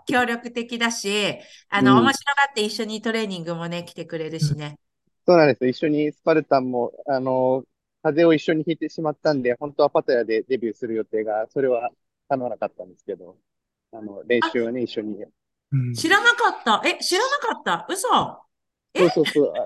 [0.07, 4.79] 協力的だし、あの、うん面白がって一緒にトレーニングもね、来てくれるしね。
[5.27, 5.71] そうなんですよ。
[5.71, 7.65] 一緒にスパルタンも、あの、
[8.03, 11.91] 風邪を一緒にひいてしまったんで、本当はパタヤでデビューする予定が、それは
[12.29, 13.37] 叶わなかったんですけど、
[13.93, 15.23] あの、練習はね、一緒に。
[15.23, 16.83] うん知らなかった。
[16.87, 17.87] え、知らなかった？
[17.89, 18.09] 嘘。
[18.09, 19.53] そうそうそう。
[19.57, 19.65] あ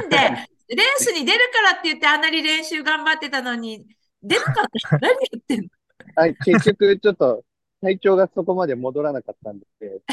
[0.00, 3.84] なんで、レースに出るからって言ってあんなに練習頑張ってたのに、
[4.22, 4.96] 出なかった。
[4.98, 5.68] 何言ってんの？
[6.14, 7.44] はい、結局、ちょっと、
[7.82, 9.66] 体調がそこまで戻らなかったんで、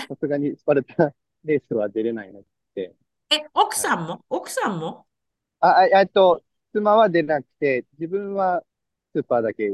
[0.10, 1.14] さすがにスパルタ
[1.46, 2.44] レースは出れないなっ
[2.76, 2.94] て。
[3.30, 4.24] え、奥さんも？
[4.30, 5.06] 奥さんも？
[5.60, 6.42] あ、あ、えっと、
[6.74, 8.64] 妻は出なくて、自分は
[9.14, 9.70] スーパーだけ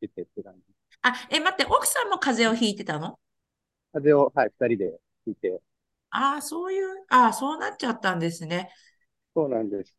[0.00, 0.60] 出てって感じ。
[1.02, 3.18] あ、え、待って、奥さんも風邪をひいてたの？
[3.92, 5.60] 風邪を、はい、二人でひいて。
[6.10, 8.70] ああ、そういう、ああ、そうなっちゃったんですね。
[9.34, 9.96] そうなんです。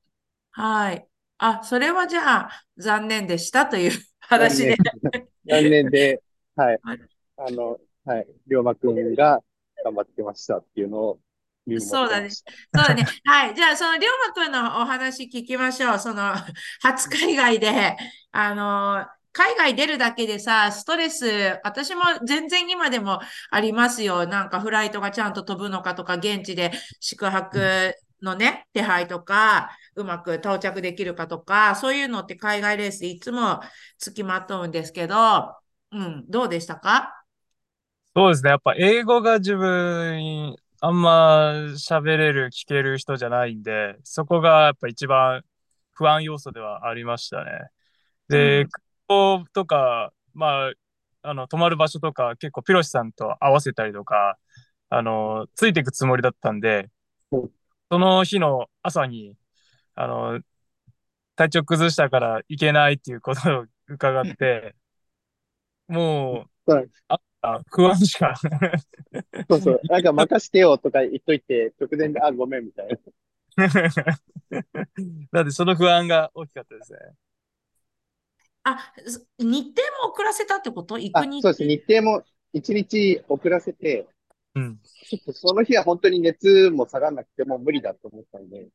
[0.52, 1.08] はい。
[1.38, 4.76] あ、それはじゃあ、残念でしたという話で。
[5.48, 6.22] 残念で、
[6.56, 7.00] はいはい。
[7.38, 9.42] あの、はい、龍馬くんが
[9.84, 11.20] 頑張ってましたっていうのを
[11.80, 12.30] そうだね。
[12.30, 13.06] そうだね。
[13.26, 13.56] はい。
[13.56, 16.00] じゃあ、その、りょうまくんのお話聞きましょう。
[16.00, 16.34] その、
[16.82, 17.98] 初海外で、
[18.32, 23.20] あの、海外出るだけでさ、ストレス、私も全然今でも
[23.52, 24.26] ありますよ。
[24.26, 33.60] なんかフライトがちゃんと飛ぶのかとか、現地で宿泊のね、手配とか、うまく到着できるかとか、そういうのって海外レースでいつも
[34.00, 35.54] 付きまとうんですけど、
[35.92, 37.14] うん、どうでしたか？
[38.16, 38.50] そうですね。
[38.50, 45.44] やっぱ英語が自分、あんま喋れる、聞ける人じゃないんで、そこがやっぱ一番
[45.94, 47.52] 不安要素ではありましたね。
[48.30, 48.70] で、うん。
[49.08, 50.74] 空港とか、まあ、
[51.24, 54.38] あの、泊まる場所とか結構ピロシさんと合わせたりとか、
[54.90, 56.90] あの、ついていくつもりだったんで
[57.32, 57.52] うん、
[57.92, 59.36] その日の朝に、
[59.96, 60.42] あの、
[61.36, 64.76] 体調崩したから行けないっていうことを伺って、
[65.88, 67.04] もう、そうなんです
[67.42, 68.34] あ不安しか
[69.50, 69.82] そうそう。
[69.86, 72.98] なんか任してよとか言っといて、直前で、あ、ごめんみたいな。
[75.32, 77.00] なんでその不安が大きかったですね。
[78.64, 80.98] あ、す日程も遅らせたってこと？
[80.98, 81.64] 行あ、く日そうです。
[81.66, 82.24] 日程も
[82.54, 84.08] 一日遅らせて、
[84.56, 84.80] うん。
[85.10, 88.68] ちょっとその日は本当に熱も下がらなくてもう無理だと思ったんで、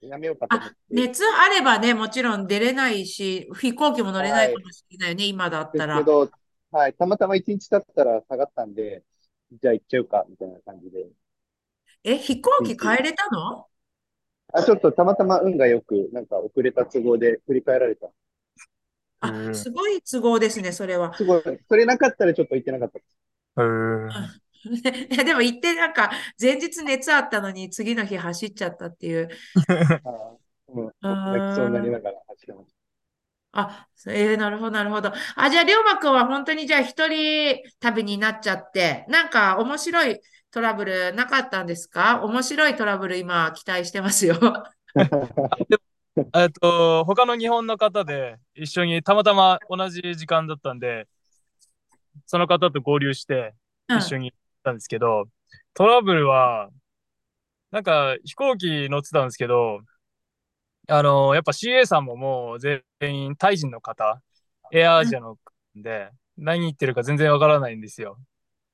[0.00, 0.76] やめようかと思っあ、て。
[0.90, 5.98] 熱あればね、もちろん出れないし、飛行機も乗れないかもしれないよね、今だっでたら。
[5.98, 6.30] すけど、
[6.74, 9.02] はい、たまたま一日経ったら下がったんで、
[9.52, 11.08] じゃあ行っちゃうか、みたいな感じで。
[12.04, 13.66] え、飛行機変えれたの？
[14.54, 18.10] あ、ちょっとたまたま運が良く、なんか遅れた都合で振り返られた。
[19.22, 21.12] うあ、んすごい都合ですね、それは。
[21.16, 23.16] すごい、それなかったらちょっと行ってなかったです。
[23.56, 24.34] へー
[25.12, 26.10] いやでも行ってなんか
[26.40, 29.28] 前日熱あったのに次の日走っちゃったっていう。
[30.04, 30.36] ああ、
[30.68, 30.92] うん。
[31.02, 32.74] あ泣きそうになりーながら走ってまし
[33.56, 35.12] あ、えー、なるほど、なるほど。
[35.36, 42.22] あ、じゃあ、りょうまくんは本当にじゃあ一人旅になっちゃって、なんか面白いトラブルなかったんですか？
[42.24, 44.36] 面白いトラブル今期待してますよ。
[44.36, 44.74] た。
[46.42, 51.08] えっと、他の日本の方で一緒にたまたま同じ時間だったんで、
[52.26, 53.54] その方と合流して
[53.88, 55.24] うん一緒に行ったんですけど、
[55.74, 56.70] トラブルは、
[57.70, 59.80] なんか飛行機乗ってたんですけど、
[60.88, 64.22] あの、やっぱ CA さんももう全員タイ人の方、
[64.70, 65.38] エアアジアの
[65.74, 68.18] で、何言ってるか全然わからないんですよ。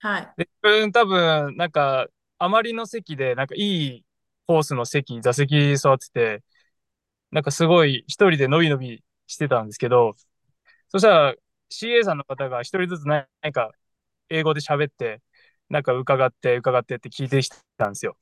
[0.00, 0.28] はい。
[0.36, 2.08] で、自分多分、なんか、
[2.38, 3.60] あまりの席で、なんかい
[3.98, 4.06] い
[4.46, 6.44] コースの席、座席座ってて、
[7.30, 10.14] なんかすごい一人でのびのびしてたんですけど、
[10.88, 11.34] そしたら
[11.70, 13.72] CA さんの方が一人ずつ何か
[14.30, 15.22] 英語で喋って、
[15.70, 18.16] なんか伺って伺ってって聞いてきたんですよ。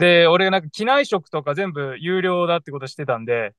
[0.00, 3.54] で、俺なんか機内食とか全部有料だってことしてたんで、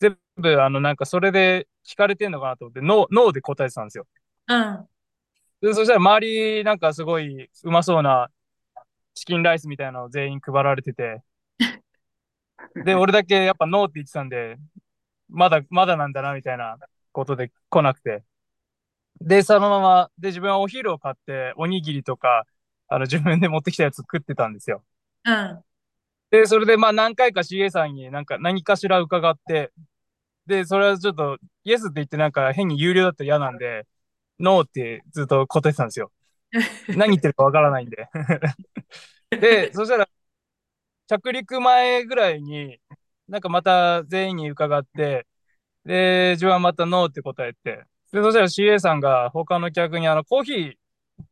[0.00, 4.06] 全部あのなんかそれで聞かれてんのかなと思って、ノー、ノーで答えてたんですよ。
[4.48, 4.88] うん。
[5.60, 8.28] で、そしたら周りなんかすごいうまそうな
[9.14, 11.22] チキンライスみたいなのを全員配られてて、
[12.84, 14.56] で、俺だけやっぱノーって言ってたんで、
[15.28, 16.78] まだ、まだなんだなみたいな
[17.12, 18.24] ことで来なくて。
[19.20, 22.46] で、そのまま、で、自分はお昼を買って、おにぎりとか、
[22.88, 24.84] あの、自分で持ってきたやつ食ってたんですよ。
[25.24, 25.64] うん。
[26.30, 29.72] で、それでまあ何回か CA さんになんか何かしら伺って、
[30.46, 33.86] で、それはちょっと、イエスって言ってなんか変に有料だったら嫌なんで、
[34.40, 36.12] ノーってずっと答えてたんですよ。
[36.96, 38.08] 何言ってるかわからないんで。
[39.30, 40.08] で、そしたら、
[41.06, 42.78] 着陸前ぐらいに、
[43.28, 45.26] なんかまた全員に伺って、
[45.84, 50.74] で、自分はまたノーって答えて、で、そしたら CA さんが他の客にあのコーヒー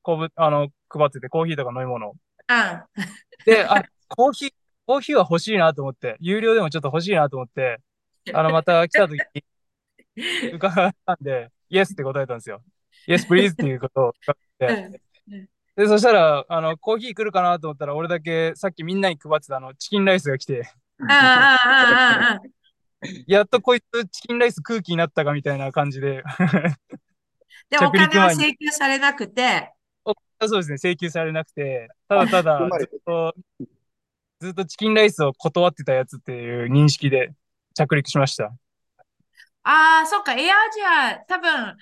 [0.03, 2.13] こぶ、あの、配ってて、コーヒーとか飲み物を。
[2.13, 2.17] うん。
[3.45, 4.51] で、あ、コーヒー、
[4.87, 7.79] コーヒーは欲しいなと思って、有料でもちょっと欲しいなと思って、
[8.33, 9.45] あの、また来た時に
[10.55, 12.63] 伺ったんで、イエスって答えたんですよ。
[13.07, 15.01] イエス、プリーズっていうことを伺って。
[15.77, 20.71] で、そしたら、あの、コーヒー来るかなと思ったら、俺だけさっきみんなに配ってたあの、チキンライスが来て、
[21.01, 21.09] うん。
[21.09, 21.15] うん。
[21.15, 21.21] うん。
[22.41, 22.53] うん。
[23.27, 26.23] やっとこいつチキンライス空気になったかみたいな感じで、
[27.69, 29.73] で、お着陸金は前に請求されなくて、
[30.41, 33.35] そうですね、請求されなくて、ただただずってと、
[34.47, 37.33] ずっとチキンライスを断ってたやつっていう認識で
[37.75, 38.55] 着陸しました。
[39.65, 41.77] ああ、そっか、エアアジア、多分、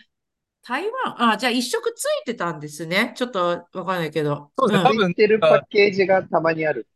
[0.63, 3.13] 台湾、あ、じゃあ一食ついてたんですね。
[3.17, 4.51] ちょっとわかんないけど。
[4.59, 6.87] そうですね、ん多分ついてるパッケージがたまにある。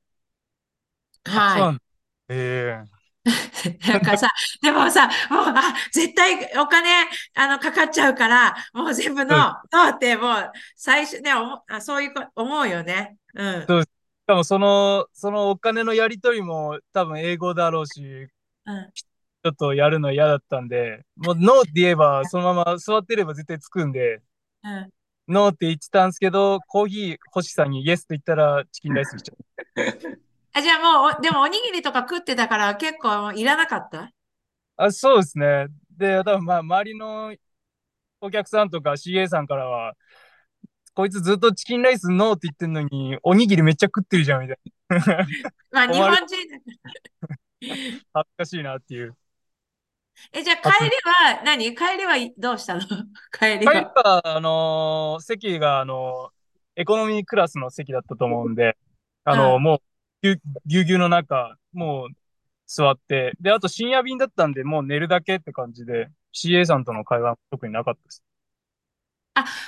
[1.26, 1.82] そうなはんだ。
[2.30, 2.98] ええい。
[3.88, 4.28] なんかさ、
[4.62, 6.88] でもさ、もう、あ、絶対お金、
[7.34, 9.36] あの、かかっちゃうから、もう全部の、
[9.70, 13.18] のって、もう、最初ね、思あそういうこ、思うよね。
[13.34, 13.66] うん。
[13.66, 13.88] そうし
[14.28, 18.28] かもその、そのお金のやり取りも多分英語だろうし、
[18.66, 18.92] うん。
[18.92, 24.20] ちょっとやるの嫌だったんで、もうノーって言えば、そのまま座ってれば絶対つくんで、
[24.62, 24.90] うん。
[25.28, 29.38] ノーって言ってたんですけど、コーヒー欲しさにイエスって言ったらチキンライス来ちゃう。
[30.52, 34.12] あ、じゃあもう、おでもおにぎりとか食ってたから結構いらなかった？
[34.76, 35.68] あ、そうですね。
[35.96, 37.34] で、多分まあ、周りの
[38.20, 39.94] お客さんとか CA さんからは、
[40.98, 44.58] こいつずっとチキンライスノーって言ってんのに、おにぎりめっちゃ食ってるじゃん、みたい
[45.70, 46.64] まあ、日本人だか
[47.28, 47.28] ら。
[47.68, 47.76] な。
[48.14, 49.16] 恥ずかしいなっていう。
[50.32, 51.72] え、じゃあ帰りは、何？
[51.76, 52.80] 帰りはどうしたの？
[52.80, 52.88] 帰
[53.62, 53.92] り帰りは。
[53.94, 58.76] は、あのー席が、あのーエコノミークラスの席だったと思うんで、
[59.22, 59.78] あのーうんもう、
[60.22, 62.08] ぎゅぎゅうぎゅうの中、もう
[62.66, 68.24] 座って、で、あと深夜便だったんで、もう寝るだけって感じで、CA さんとの会話は特になかったです。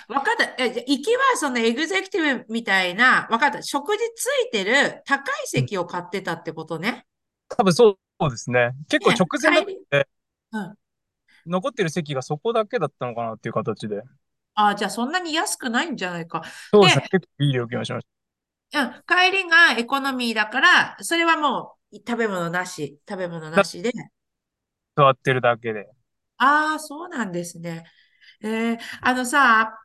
[0.08, 0.62] わかった。
[0.64, 3.62] え、じゃあ行きはそのエグゼクティブみたいな、わかった。
[3.62, 7.06] 食事ついてる高い席を買ってたってことね。
[7.48, 8.72] 多分そうですね。
[8.88, 10.08] 結構ね直前だって、
[10.52, 10.74] うん。
[11.46, 14.02] 残ってる席がそこだけだったのかなっていう形で。
[14.54, 16.42] あ、じゃあそんなに安くないんじゃないか。
[16.72, 17.02] そうですね。
[17.10, 18.06] で結構いい料金をしまし
[18.72, 18.90] うん。
[19.06, 23.90] 帰りがエコノミーだから、それはもう食べ物なし、食べ物なしで。
[24.94, 25.02] た。
[25.02, 25.88] 座ってるだけで。
[26.36, 27.84] ああ、そうなんですね。
[28.42, 29.78] えーあのさ、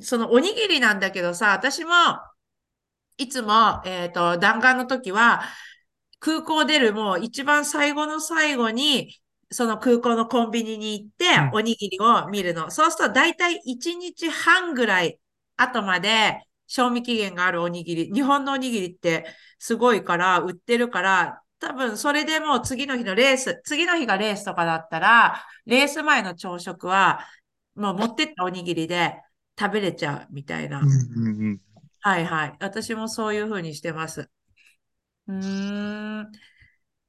[0.00, 1.92] そのおにぎりなんだけどさ、私も
[3.18, 5.42] いつも、えっと、弾丸の時は、
[6.20, 9.14] 空港出るもう一番最後の最後に、
[9.50, 12.70] その空港のコンビニに行ってうん、おにぎりを見るの。
[12.70, 15.20] そうすると、だいたい1日半ぐらい
[15.56, 18.12] 後まで、賞味期限があるおにぎり。
[18.12, 19.26] 日本のおにぎりって
[19.58, 27.20] すごいから、売ってるから、多分それでもう次の日のレース、次の日がレースとかだったら、レース前の朝食は、
[27.74, 29.22] もう持ってったおにぎりで
[29.58, 30.80] 食べれちゃうみたいな。
[30.80, 31.60] うんうんうん。
[32.00, 32.56] はいはい。
[32.60, 34.28] 私もそういうふうにしてます。
[35.28, 36.32] うーん。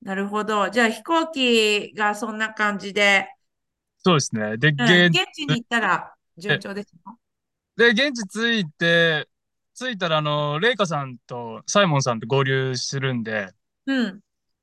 [0.01, 0.69] なるほど。
[0.69, 3.27] じゃあ飛行機がそんな感じで、
[3.99, 4.57] そうですね。
[4.57, 7.15] で、うん、現現地に行ったら順調ですか？
[7.77, 9.27] で、現地着いて、
[9.73, 13.49] 着いたら、あの、レイカさんとサイモンさんと合流するんで、
[13.85, 14.19] うん。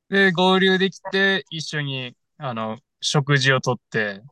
[0.09, 4.23] で、合流できて、一緒に、あの、食事をとって、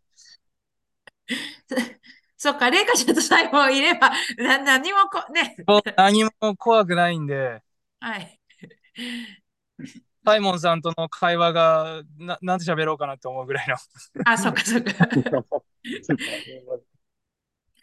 [2.36, 5.56] そっか、レイカちゃんとサイモンいれば、 な何もこ、ね。
[5.96, 7.62] 何も怖くないんで、
[8.00, 8.40] はい。
[10.24, 13.76] サイモンさんとの会話が、な、なんて喋ろうかなって思うぐらいの。
[14.24, 15.08] あ、そっかそっか。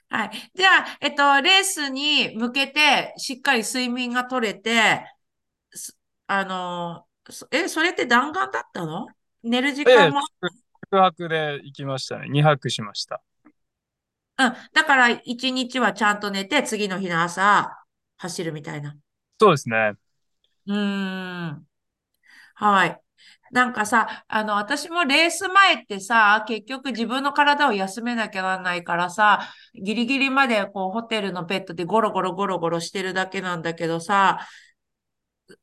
[0.10, 0.52] はい。
[0.54, 5.04] じゃあ、えっと、レースに向けて、しっかり睡眠が取れて、
[5.74, 9.08] すあの、そえ、それって弾丸だったの？
[9.44, 10.22] 寝る時ええ間も、
[10.92, 12.30] 宿泊で行きましたね。
[12.30, 13.22] 2泊しました。
[14.38, 14.54] うん。
[14.74, 17.72] だから、一日はちゃんと寝て、次の日の朝、
[18.18, 18.96] 走るみたいな。
[19.40, 19.94] そうですね。
[20.68, 20.76] うー
[21.52, 21.68] ん。
[22.56, 23.02] はい。
[23.52, 34.40] なんかさ、あの、私もレース前ってさ、結局自分の体を休めなきゃならないからさ、ギリギリまでこう、ホテルのベッドでゴロゴロゴロゴロしてるだけなんだけどさ、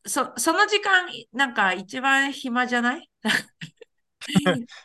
[0.07, 3.11] そ、その時間、なんか一番暇じゃない？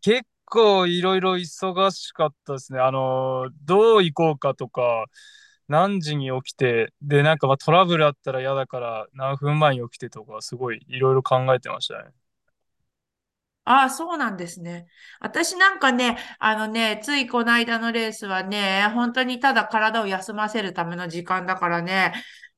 [0.00, 2.80] 結構いろいろ忙しかったですね。
[2.80, 5.06] あの、どう行こうかとか、
[5.68, 12.10] 何時に起きて、で、なんかまあトラブルあったら嫌だから何分前に起きてとか、すごいいろいろ考えてましたね。
[13.64, 14.86] ああ、そうなんですね。
[15.20, 22.12] 私なんかね、あのね、ついこの間のレースはね、本当にただ体を休ませるための時間だからね、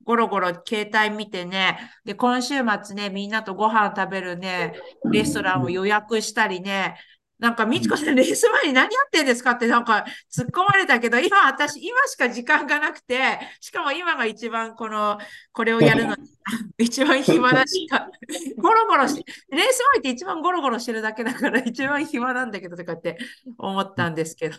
[0.05, 4.75] ゴロゴロ携帯見てね、で、今週末ね、みんなとご飯食べるね、
[5.11, 6.99] レストランを予約したりね、
[7.39, 15.19] なんか、みちこさん、レース前に何やってんですかってなんか突っ込まれたけど、今私、今しか時間がなくて、しかも今が一番この、
[15.53, 16.29] これをやるのに、
[16.79, 18.09] 一番暇だしか、
[18.57, 23.19] ゴロゴロし、レース前って一番ゴロゴロしてるだけだから一番暇なんだけどとかって
[23.57, 24.57] 思ったんですけど。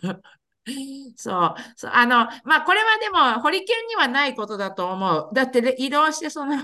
[1.18, 1.56] そう。
[1.76, 5.30] そうあの、まあ、これはでも、ホリケンにはないことだと思う。
[5.34, 6.56] だって、移動してその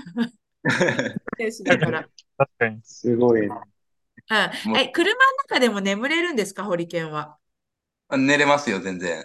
[1.38, 2.08] レースだから。
[2.38, 2.80] 確かに。
[2.82, 3.48] すごい。
[4.28, 4.76] うん。
[4.76, 7.36] え、車の中でも眠れるんですか、ホリケンは。
[8.10, 9.24] 寝れますよ、全然。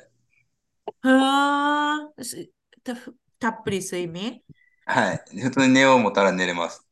[1.02, 2.24] ふーん。
[2.24, 2.50] す
[2.84, 2.96] た
[3.40, 4.42] たっぷり睡眠？
[4.86, 5.24] はい。
[5.42, 6.88] 普通に寝よう思ったら寝れます。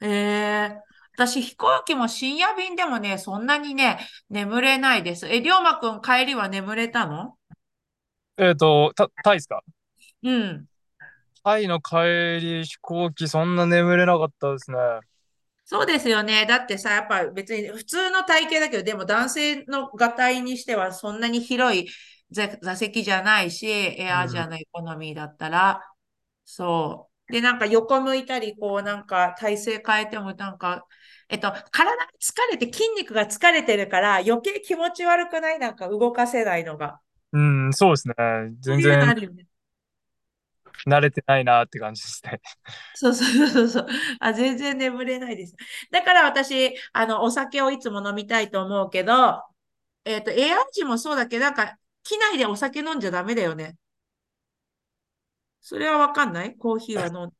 [0.00, 0.82] ええ
[1.14, 3.98] 私、飛行機も深夜便でもね、そんなにね、
[4.30, 5.26] 眠れないです。
[5.26, 7.36] え、りょうまくん帰りは眠れたの？
[8.36, 9.62] えっと、た、タイですか？
[10.22, 10.66] うん。
[11.42, 11.96] タイの帰
[12.40, 14.78] り飛行機そんな眠れなかったですね。
[15.70, 16.46] そうですよね。
[16.46, 21.90] だってさ、やっぱ別に普通の体型だけど、でも男性のがたいにしてはそんなに広い
[22.30, 25.82] 座座席じゃないし、エアアジアのエコノミーだったら、
[26.46, 27.32] そう。
[27.34, 30.86] で、なんか横向いたり、こうなんか体勢変えてもなんか、
[31.28, 35.58] えっと、体が疲れて筋肉が疲れてるから余計気持ち悪くない？
[35.58, 36.98] なんか動かせないのが。
[37.32, 37.38] う
[37.68, 38.14] ん、そうですね。
[38.60, 39.47] 全そういうね。
[40.86, 42.40] 慣れてないなって感じですね。
[42.92, 43.86] そうそうそうそう。
[44.20, 45.54] あ、全然眠れないです。
[45.92, 49.42] だから私、あの、お酒をいつも飲みたいと思うけど、
[50.04, 53.76] えっと、エアージもそうだけど、なんか、機内でお酒飲んじゃダメだよね。
[55.60, 56.56] それはわかんない？
[56.56, 57.32] コーヒーは飲ん、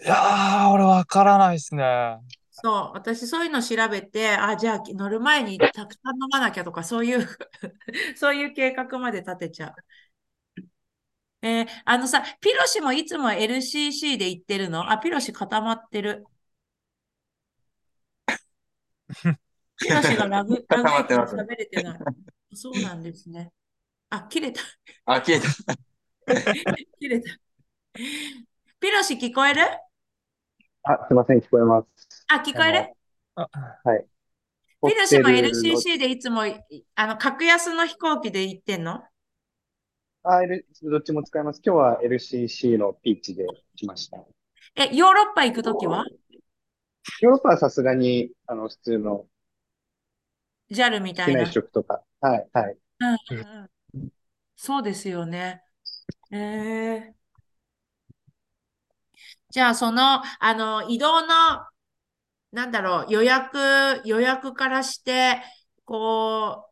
[0.00, 1.84] いやー、俺わからないですね。
[2.50, 7.26] そう、私そういうの調べて、あ、じゃあ乗る前にたくさん飲まなきゃとか、そういう
[8.16, 9.74] そういう計画まで立てちゃう。
[11.42, 14.90] えーあのさ、ピロシもいつも LCC で行ってるの？
[14.90, 16.24] あ、ピロシ固まってる。
[19.78, 21.98] ピロシがラグ、 ラグ固まってます喋れてない。
[22.54, 23.52] そうなんですね。
[24.10, 24.60] あ、切れた。
[25.06, 25.48] あ、消えた。
[26.98, 27.30] 切れた。
[28.80, 29.62] ピロシ聞こえる？
[30.82, 32.26] あ、すいません、聞こえます。
[32.28, 32.92] あ、聞こえる？
[33.36, 33.48] あ
[33.84, 34.06] はい。
[34.86, 36.42] ピロシも LCC でいつも、
[36.94, 39.02] あの、格安の飛行機で行ってんの？
[40.22, 41.60] あ、L、どっちも使います。
[41.64, 43.46] 今日は LCC のピッチで
[43.76, 44.18] 来ました。
[44.76, 46.04] え、ヨーロッパ行くときは？
[47.20, 49.26] ヨーロッパはさすがに、あの、普通の
[50.70, 51.44] ?JAL みたいな？
[51.44, 51.52] 機内。
[51.52, 52.02] 食とか。
[52.20, 52.76] はい、はい。
[53.00, 54.08] うんうんうん
[54.60, 55.62] そうですよね。
[56.32, 57.12] えー、
[59.50, 61.28] じゃあ、その、あの、移動の、
[62.50, 63.56] なんだろう、予約、
[64.04, 65.40] 予約からして、
[65.84, 66.67] こ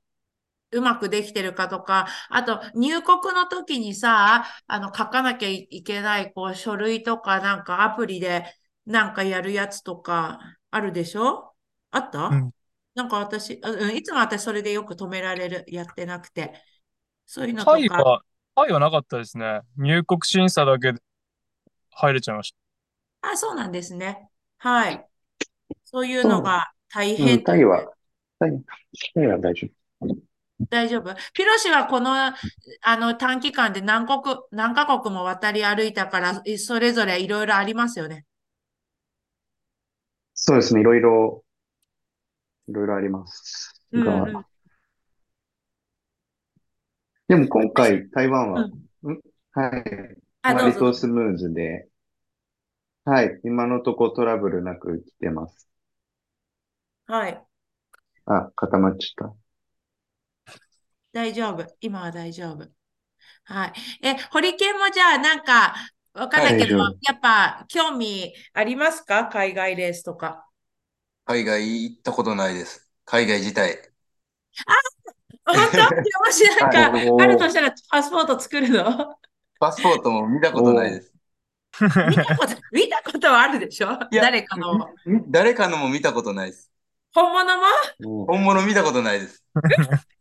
[0.72, 8.44] う、うまくできてるかとか、あと、入国の時にさ、あの、書かなきゃいけない、こう、書類とか、なんかアプリで、
[8.86, 10.38] なんかやるやつとか、
[10.70, 11.54] あるでしょ？
[11.90, 12.26] あった？
[12.26, 12.50] うん
[12.94, 16.54] なんか私、うん、いつも私それでよく止められる、やってなくて。
[17.26, 18.02] そういうのタイとか。
[18.02, 18.22] は
[18.54, 19.60] はいはなかったですね。
[19.76, 21.00] 入国審査だけで
[21.90, 22.54] 入れちゃいまし
[23.20, 24.30] あ、そうなんですね。
[24.56, 25.06] はい。
[25.84, 27.84] そういうのが大うん、タイは、
[28.38, 28.62] タイ、
[29.14, 29.85] タイは大丈夫。
[30.70, 31.14] 大丈夫？
[31.34, 32.34] ピロシはこの、あ
[32.96, 38.24] の短期間で何国、何カ国も渡り歩いたから、それぞれいろいろありますよね。
[40.34, 41.44] そうですね、いろいろ、
[42.68, 44.44] いろいろありますうんが、うん。
[47.28, 48.68] でも今回台湾は、
[49.02, 49.14] うん。
[49.14, 49.20] ん？
[49.52, 49.84] はい、
[50.42, 50.74] 割。
[50.78, 51.88] とスムーズで、
[53.04, 55.68] はい、今のとこトラブルなく来てます。
[57.06, 57.42] はい。
[58.24, 59.34] あ、固まっちゃった。
[61.16, 61.64] 大丈夫。
[61.80, 62.68] 今は大丈夫。
[63.44, 63.72] はい。
[64.02, 65.74] え、ホリケンもじゃあなんか、
[66.12, 66.98] わかんないけど、大丈夫。
[67.08, 69.24] やっぱ興味ありますか？
[69.24, 70.46] 海外レースとか。
[71.24, 72.92] 海外行ったことないです。
[73.06, 73.78] 海外自体。
[75.46, 75.78] 本当？
[76.26, 79.16] もしなんか、あるとしたらパスポート作るの？
[79.58, 81.14] パスポートも見たことないです。
[81.80, 83.98] 見たこと、見たことはあるでしょ？
[84.12, 84.90] 誰かの。
[85.06, 86.70] み誰かのも見たことないです。
[87.14, 88.26] 本物も？
[88.26, 89.42] 本物見たことないです。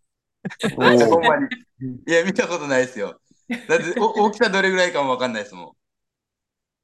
[0.75, 1.47] ほんまで
[1.79, 1.95] に。
[2.07, 3.19] いや、見たことないですよ。
[3.67, 5.71] だって、お 大きさどれぐらいかもわかんないですもん。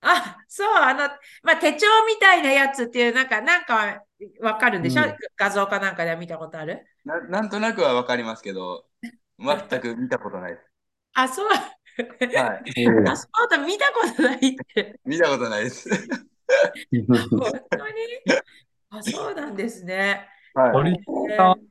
[0.01, 1.07] あ、そう、あの、
[1.43, 4.03] まあ、手帳みたいなやつっていう、なんか、なんか
[4.41, 5.03] わかるんでしょ？
[5.03, 6.86] うん、画像かなんかでは見たことある？
[7.05, 8.86] な、なんとなくはわかりますけど、
[9.39, 10.66] 全く 見たことないです。
[11.14, 11.47] あ、そう。
[11.47, 13.03] はい。
[13.05, 14.39] パスポート見たことないっ
[14.74, 14.99] て。
[15.05, 15.89] 見たことないです。
[15.89, 17.93] 本当に？
[18.89, 20.28] あ、そうなんですね。
[20.53, 21.70] はホリえー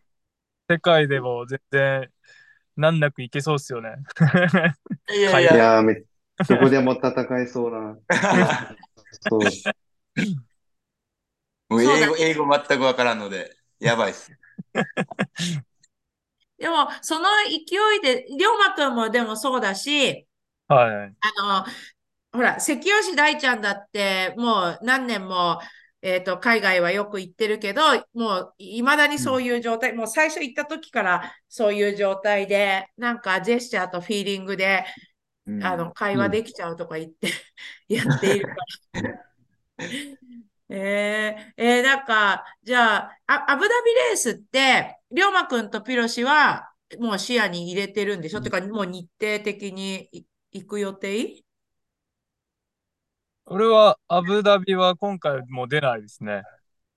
[0.70, 2.10] 世界でも全然
[2.76, 3.96] 難なくいけそうっすよね。
[5.12, 5.18] い。
[5.18, 5.94] いやい海いや、め、
[6.48, 7.10] どこでも戦
[7.40, 7.98] えそうな。
[9.28, 9.40] そう、
[11.70, 12.16] もう英語。
[12.16, 14.32] 英語全くわからんので、やばいっす。
[16.58, 17.56] でも、その勢
[17.96, 20.28] いで、りょうまくんもでもそうだし、
[20.68, 21.16] はい。
[21.20, 21.66] あの、
[22.32, 25.60] ほら、関吉大ちゃんだって、もう何年も、
[26.02, 27.82] えっと、海外はよく行ってるけど、
[28.14, 34.84] もう、いまだにそういう状態、もう最初行った時からそういう状態で、なんかジェスチャーとフィーリングで、
[35.46, 35.64] うん。
[35.64, 37.28] あの、会話できちゃうとか言って
[37.88, 38.54] やっているか
[39.02, 39.30] ら。
[40.68, 48.40] えー、えーなんか、じゃあ、あアブダビレースって、りょうまくんとピロシは、もう視野に入れてるんでしょ？
[48.40, 51.42] てか、もう日程的にい行く予定？
[53.52, 56.44] 俺はアブダビは今回もう出ないですね。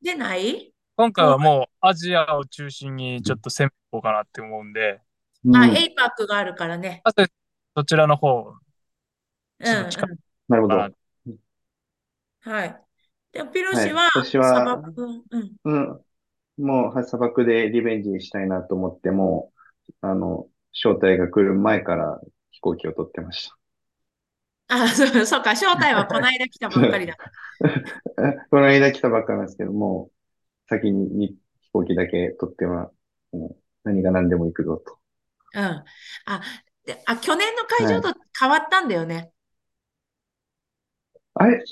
[0.03, 0.71] 出ない？
[0.95, 5.01] 今回はもうアジアを中心にちょっと攻めていこうかなって思うんで、
[5.55, 7.01] あ、うん、エイパックがあるからね。
[7.05, 7.25] あと
[7.75, 8.53] そちらの方、
[9.59, 9.89] うん、う
[10.47, 10.75] なるほど。
[12.41, 12.81] はい。
[13.31, 15.55] でも、ピロはい、シは、私は砂漠、うん。
[15.63, 19.51] うん、もう、砂漠でリベンジしたいなと思って、も
[19.89, 23.57] う、あの、招待が来る前から飛行機を取ってました。
[24.68, 27.18] あ、そう、 そうか、招待はこの間来たばっかりだ。
[28.49, 32.91] この間来たばっかなんですけど、もう、先にに飛行機だけ取っては、
[33.32, 34.99] もう何が何でも行くぞと。
[35.53, 35.64] うん。
[36.26, 36.41] あ、
[36.86, 39.32] で、あ、去年の会場と変わったんだよね。
[41.36, 41.64] あれ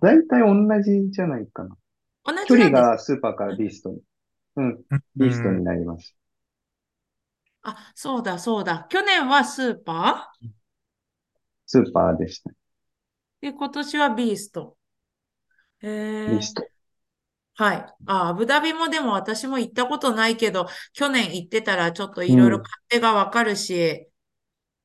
[0.00, 1.76] 大体同じじゃないかな。
[2.24, 2.92] 同じ距離なんです。
[2.92, 4.02] がスーパーからビーストに。
[4.56, 4.84] うん、
[5.16, 6.16] ビーストになります。
[7.62, 8.86] あ、そうだ、そうだ。
[8.90, 10.50] 去年はスーパー？
[11.70, 12.50] スーパーでした。
[13.42, 14.76] で、今年はビースト。
[15.82, 15.90] へえ
[16.26, 16.70] ビースト。
[17.54, 17.94] はい。
[18.06, 24.08] あ、アブダビもでも私も行ったことないけど、去年行ってたらちょっといろいろうん勝手がわかるし、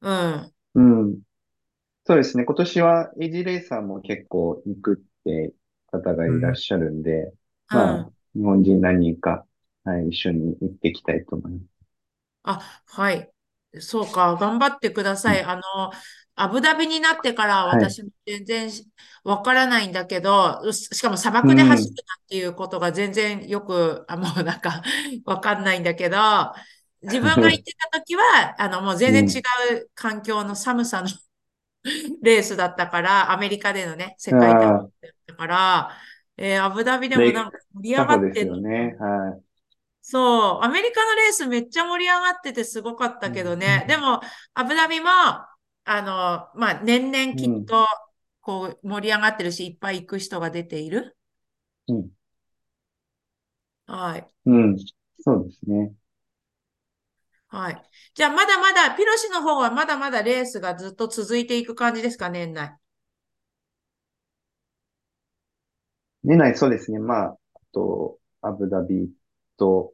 [0.01, 0.55] うん。
[0.75, 1.21] うん。
[2.05, 2.45] そうですね。
[2.45, 5.53] 今年はエイジレーサーも結構行くって
[5.91, 7.33] 方がいらっしゃるんで、
[7.71, 9.45] まあ、日本人何人か、
[9.86, 11.88] はい、一緒に行っていきたいと思います。
[12.43, 13.31] あ、はい。
[13.82, 14.36] そうか。
[14.36, 15.43] 頑張ってください。
[15.43, 15.61] あの、
[16.36, 18.88] アブダビになってからはい私も全然し
[19.23, 24.84] わからないんだけど、ししかも砂漠で走るなっていうことが全然よく、あ、もうなんか
[25.26, 26.17] わかんないんだけど、
[27.01, 29.39] 自分が行ってた時は、 あの、もう全然違
[29.78, 31.07] う環境の寒さの
[32.23, 34.69] レースだったから、アメリカでのね、世界大会
[35.01, 35.97] だったから、
[36.38, 38.95] えーアブダビでもなんか盛り上がってるよね。
[38.99, 39.44] はい。
[40.08, 43.86] そう、アメリカのレースめっちゃ盛り上がっててすごかったけどね。
[43.88, 44.22] でも、
[44.53, 45.47] アブダビも、あ
[46.01, 47.88] の、まあ、年々きっと、
[48.39, 51.18] こう、盛り上がってるし、いっぱい行く人が出ている。
[51.88, 52.12] うん。
[53.88, 54.32] はい。
[54.45, 54.78] うん。
[55.20, 55.95] そうですね。
[57.47, 57.82] はい。
[58.14, 62.78] じゃあ、まだまだ、ピロシの方はまだまだレースがずっと続いていく感じですか、年内。
[66.24, 66.99] 年内そうですね。
[66.99, 67.38] まあ、あ
[67.72, 69.10] と、アブダビ
[69.58, 69.93] と、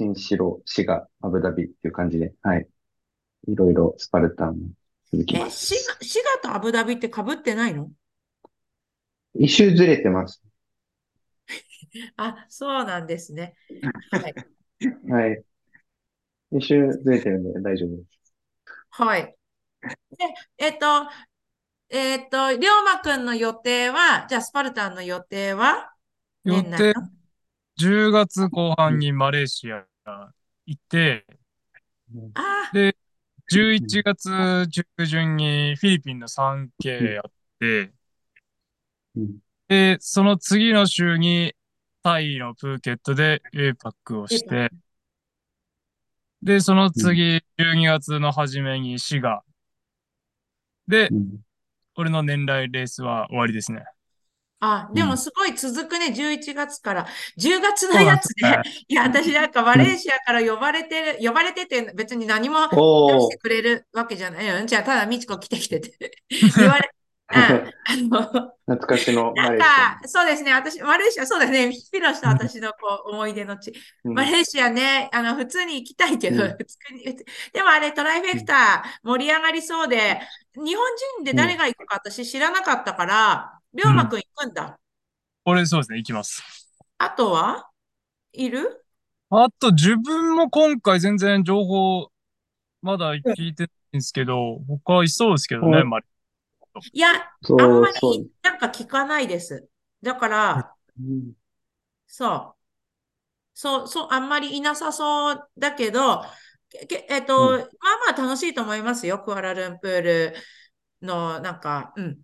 [0.00, 2.66] 新城、滋賀、アブダビっていう感じで、はい。
[3.48, 4.68] いろいろスパルタンも
[5.12, 5.66] 続きえ、ます。
[5.66, 7.90] 滋賀、滋賀とアブダビって被ってないの？
[9.34, 10.42] 一周ずれてます。
[12.16, 13.54] あ、そうなんですね。
[14.10, 14.34] はい。
[15.08, 15.44] はい。
[16.52, 18.20] 一周ずれてるんで大丈夫です。
[18.90, 19.36] はい。
[20.18, 20.24] で、
[20.58, 20.86] えっと、
[21.90, 25.92] えっと、りょうまくんの予定は、じゃあ、スパルタンの予定は？
[26.44, 27.10] 予年内定、の？
[27.80, 29.86] 10月後半にマレーシア
[30.66, 31.24] 行って、
[32.34, 32.94] あで、
[33.50, 37.90] 11月中旬にフィリピンの 3K やって、
[39.16, 39.38] うん。
[39.66, 41.54] で、その次の週に
[42.02, 44.70] タイのプーケットで APAC をして、
[46.42, 49.42] で、その次、12月の初めに滋賀。
[50.86, 51.40] でう、ん。
[51.96, 53.84] 俺の年来レースは終わりですね。
[54.60, 55.08] あ、でうん。
[55.08, 57.06] もすごい続くね、11月から。
[57.38, 64.64] 10月のやつで、いや、私なんかマレーシアから呼ばれてる、呼ばれてて別に何もしてくれるわけじゃないよ。
[64.66, 65.90] じゃあ、ただ、みちこ来てきてって
[66.58, 66.90] 言われ、
[67.32, 73.72] あ、あの、懐かしのなんマレーシか、そうですね、私、マレーシア、そうだね、ピロした私のこう思い出の地。
[74.04, 74.08] ア。
[74.08, 74.14] うん。
[74.14, 76.50] マレーシアね、あの、普通に行きたいけど、うん。
[76.50, 77.04] 普通に、
[77.52, 80.20] でもあれ、トライフェクター盛り上がりそうで、
[80.54, 80.84] 日本
[81.18, 84.78] 人で誰が行くか私知らなかったから、りょうまくん行くんだ。
[85.44, 86.42] 俺そうですね、行きます。
[86.98, 87.70] あとは？
[88.32, 88.84] いる？
[89.30, 92.10] あと、自分も今回全然情報、
[92.82, 96.00] まだ聞いてないんですけど、他いそうですけどね、うんまあ、
[96.92, 99.68] いや、あんまそうりなんか聞かないです。
[100.02, 101.32] だから、うん
[102.06, 102.54] そう。
[103.54, 106.24] そう、そう、あんまりいなさそうだけど、
[106.68, 107.68] けけえっと、うんまあ
[108.14, 109.20] まあ楽しいと思いますよ。
[109.20, 110.34] クアラルンプール
[111.02, 112.18] のなんか、うん、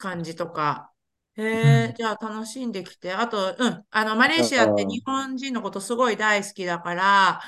[0.00, 0.90] 感じとか。
[1.36, 3.12] へえ、うんじゃあ楽しんできて。
[3.12, 7.40] あと、うん、あの、マレーシアって日本人のことすごい大好きだから、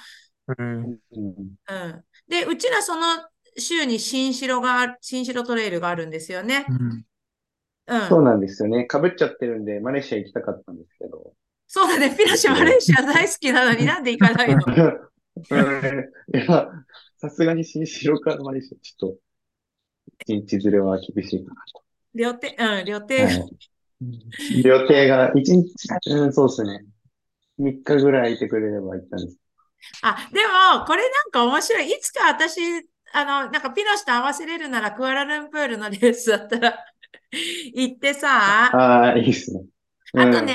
[0.59, 0.99] うんうん
[1.69, 2.05] うん。
[2.29, 3.25] で、うちらその
[3.57, 6.67] 週に新城が新城トレイルがあるんですよね。
[6.69, 7.05] うん
[7.87, 8.09] うん。
[8.09, 8.87] そうなんですよね。
[8.91, 11.35] 被っちゃってるんで、マレーシア行きたかったんですけど。
[11.67, 12.15] そうだね。
[12.17, 14.63] ピラシマレーシア大好きなのになんで行かないの？
[15.43, 16.69] いや、
[17.17, 19.19] さすがに新城からマレーシア、ちょっと、
[20.27, 21.55] 一日ずれは厳しいか
[22.15, 23.07] 予定、うん、予な。
[23.07, 23.33] 定が。
[23.35, 23.57] はい。
[24.65, 25.75] 予定が、一日、
[26.07, 26.85] うん、そうですね。
[27.59, 29.39] 3日ぐらいいてくれれば行ったんです。
[30.03, 31.91] あ、でも、これなんか面白い。
[31.91, 32.61] いつか私、
[33.13, 36.79] あの、なんかピノシと合わせれるなら、クアラルンプールのレースだったら
[37.75, 39.65] 行ってさ、ああ、いいですね。
[40.15, 40.55] あとね、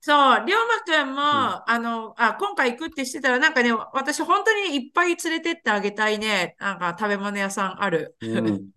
[0.00, 6.56] そう、りょうまくんも、あの、あ、今回行くってしてたら、なんかね、私本当にいっぱい連れてってあげたいね。
[6.58, 8.16] なんか食べ物屋さんある。
[8.20, 8.46] うん。
[8.46, 8.70] うん。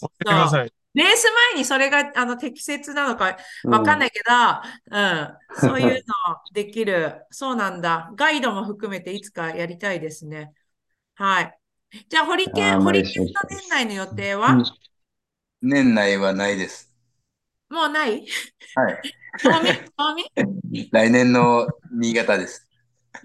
[0.00, 0.72] 教えてください。
[0.94, 4.34] レース前にそれがあの適切なのかわかんないけど、
[4.90, 5.28] うん、
[5.58, 6.00] そういうの
[6.52, 7.24] できる。
[7.32, 8.10] そうなんだ。
[8.14, 10.52] ガイドも含めていつかやりたいですね。
[11.14, 11.58] はい。
[12.08, 14.52] じゃあ、ホリケン、ホリケンの年内の予定は？
[14.52, 14.64] うん
[15.64, 16.92] 年内はないです。
[17.70, 18.26] もうない？
[18.74, 19.00] はい。
[20.90, 22.68] 来年の新潟です。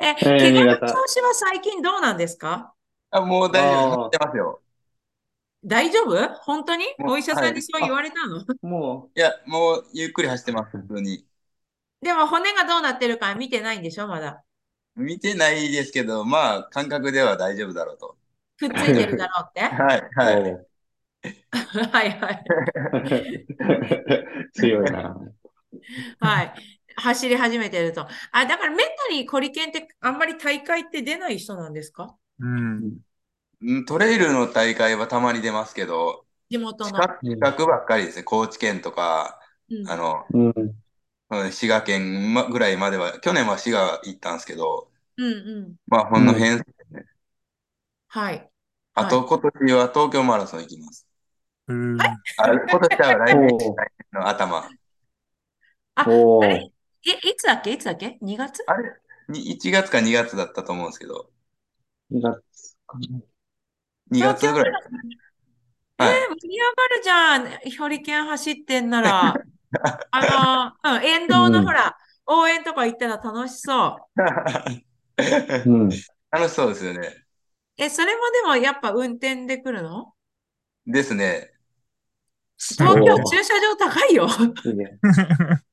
[0.00, 2.74] え、ー怪我の新潟調子は最近どうなんですか？
[3.14, 3.94] あ、もう大丈夫。
[3.94, 4.60] あー走ってますよ。
[5.64, 6.28] 大丈夫？
[6.42, 6.84] 本当に？
[6.98, 8.44] もうお医者さんはいにそう言われたの？
[8.62, 11.24] もいや、もうゆっくり走ってます、普通に。
[12.02, 14.06] でも骨がどうなってるか見てないんでしょ？
[14.06, 14.42] まだ。
[14.96, 18.16] 見てないですけど、まあ、感覚では大丈夫だろうと。
[18.58, 19.60] くっついてるだろうって？
[19.74, 20.36] はい、う、はい。
[20.36, 20.66] おう
[21.92, 22.44] はい はい。
[24.54, 25.16] 強いな。
[26.20, 26.54] はい。
[26.96, 28.06] 走り始めてると。
[28.32, 32.16] あ、だからメンタリーコリケンってあんまり大会って出ない人なんですか？
[32.40, 32.98] うん。
[33.62, 36.90] うんトレイルの大会はたまに出ますけど、地元の。
[36.90, 38.22] 近く近くばっかりですね。
[38.24, 40.52] 高知県とか、うんあの、うん。
[41.30, 45.74] うん滋賀県まぐらいまでは、去年は滋賀行ったんですけど、うんうん。
[45.86, 46.64] まあ、ほんの辺です
[46.94, 47.04] ね。
[48.08, 48.50] はい。
[48.94, 51.06] あと、今年は東京マラソン行きます。
[51.66, 54.68] うんあ、今年は来年おう来年の頭。
[55.94, 56.70] あ、あれ？
[57.06, 57.72] え、いつだっけ？
[57.72, 58.62] いつだっけ ?2 月？
[58.66, 58.92] あれ？
[59.28, 61.30] に ?1 月か2月だったと思うんですけど、
[62.14, 63.20] 2月かな。
[64.10, 64.98] 2月ぐらいですね。
[65.98, 66.16] はい。
[66.16, 67.78] えー盛り上がるじゃん。
[67.78, 69.44] ホリケン走ってんなら。
[70.12, 71.96] あの、うん、沿道のうんほら、
[72.26, 74.10] 応援とか行ったら楽しそう。
[75.66, 75.88] うん。
[76.30, 77.24] 楽しそうですよね。
[77.76, 80.14] え、それもでもやっぱ運転で来るの？
[80.86, 81.50] ですね。
[82.78, 84.26] 東京駐車場高いよ。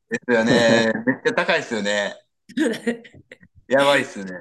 [0.10, 0.92] ですよね。
[1.06, 2.16] めっちゃ高いですよね。
[3.68, 4.32] やばいっすね。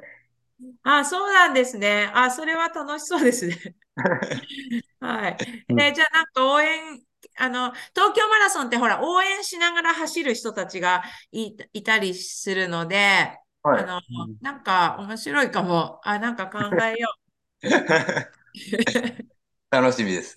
[0.83, 2.11] あ、そうなんですね。
[2.15, 3.77] あ、それは楽しそうですね。
[5.01, 5.39] はい。
[5.69, 7.03] うんえ、じゃあなんか応援、
[7.39, 11.03] あの、東京マラソンってほら、応援しながら走る人たちが
[11.33, 13.83] い、いたりするので、はい。
[13.83, 16.01] あの、うんなんか面白いかも。
[16.05, 17.21] あ、なんか考えよう。
[19.71, 20.37] 楽しみです。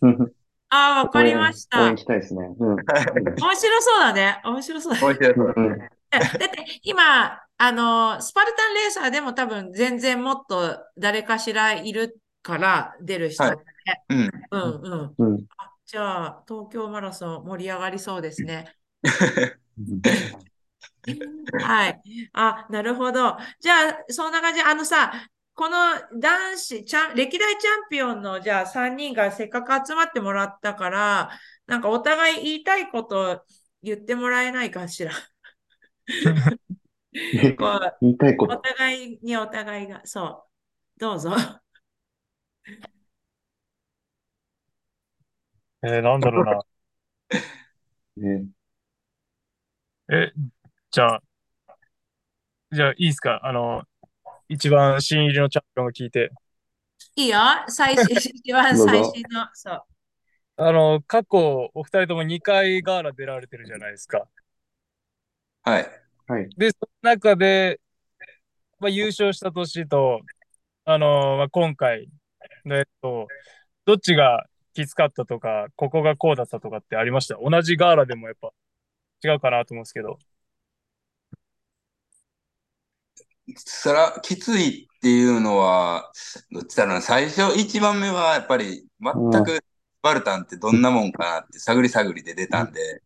[0.70, 1.98] ああ、わかりまし応援た。
[1.98, 2.42] したいですね。
[2.60, 2.76] うん。
[2.76, 4.42] 面白そうだね。
[4.44, 5.08] 面白そうだね。
[5.08, 5.78] 面白いそううん。
[6.12, 13.58] だって今、あの、スパルタンレーサーでも多分全然もっと誰かしらいるから出る人はい。
[14.10, 14.30] うん。
[14.52, 15.18] うんうん。
[15.18, 15.48] うん。
[15.86, 18.78] じゃあ、東京マラソン盛り上がりそうですね。
[21.58, 22.02] はい。
[22.34, 23.38] あ、なるほど。
[23.60, 24.62] じゃあ、そんな感じ。
[24.62, 25.12] あのさ、
[25.54, 25.78] この
[26.20, 31.30] 男子チャン、歴代チャンピオンの、じゃあ3人がせっかく集まってもらったから、
[31.68, 33.46] なんかお互い言いたいこと
[33.82, 35.12] 言ってもらえないかしら？
[37.58, 38.58] こうお言いたいこと。
[38.62, 40.46] 互いにお互いが、そ
[40.98, 41.00] う。
[41.00, 41.32] どうぞ。
[45.84, 46.62] えーなんだろうな。
[48.18, 48.48] ね。
[50.12, 50.32] え、
[50.92, 51.24] じゃあ、
[52.72, 53.40] じゃあいいですか？
[53.44, 53.84] あの、
[54.50, 56.32] 一番新入りのチャンピオンが聞いて。
[57.16, 57.40] いいよ。
[57.68, 59.84] 最新、 一番最新の、そう。
[60.58, 64.28] あの、過去、お二人とも2回ガーラ出られてるじゃないですか。
[65.64, 66.03] はい。
[66.28, 66.50] はい。
[66.58, 67.80] で、その中で、
[68.80, 70.22] まあ、優勝した年と、
[70.86, 72.10] あのまあ、今回
[72.66, 73.28] のやつと、
[73.86, 77.38] どっちがきつかったとか、ここがこうだったとかってありました？
[77.42, 78.52] 同じガーラでもやっぱ
[79.24, 80.18] 違うかなと思うんですけど。
[83.58, 86.12] そら、きついっていうのは、
[86.52, 87.02] どっちだろうな。
[87.02, 89.62] 最初、1番目はやっぱり全くス
[90.02, 93.02] パルタンってどんなもんかなって探り探りで出たんで、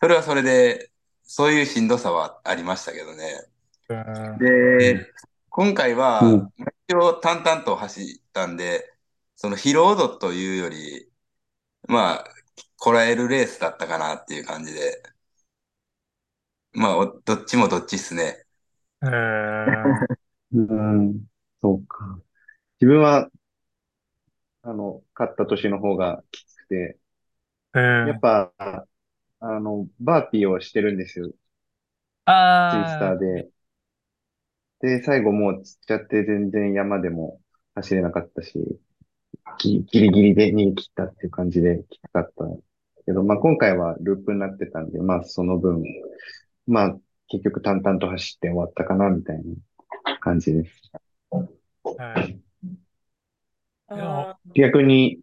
[0.00, 0.90] それはそれで、
[1.32, 3.46] そういうしんどさはありましたけどね。
[3.88, 5.12] うんで、
[5.50, 6.52] 今回はうん、
[6.88, 8.92] 一応淡々と走ったんで、
[9.36, 11.10] その疲労度というより、
[11.88, 12.24] まあ、
[12.78, 15.02] こらえるレースだったかなっていう感じで、
[16.72, 18.44] まあ、おどっちもどっちっすね。
[19.02, 20.06] えー
[20.52, 21.26] うん。
[21.62, 22.20] そうか。
[22.80, 23.30] 自分は、
[24.62, 26.98] あの、勝った年の方がきつくて、
[27.74, 28.52] えーやっぱ、
[29.40, 31.30] あの、バーピーをしてるんですよ。
[32.68, 33.50] ツイスタあーで。
[34.80, 37.40] で、最後もうつっちゃって全然山でも
[37.74, 38.58] 走れなかったし、
[39.58, 42.44] ギギリギリで逃げ切ったっていう感じできつかった
[43.06, 45.84] けど、まあ今回はループになってたんで、まあその分、
[46.66, 49.44] まあ結局淡々と走って終わったかなみたいな
[50.20, 50.82] 感じです。
[51.84, 52.40] ーはい
[53.88, 55.20] あ逆に、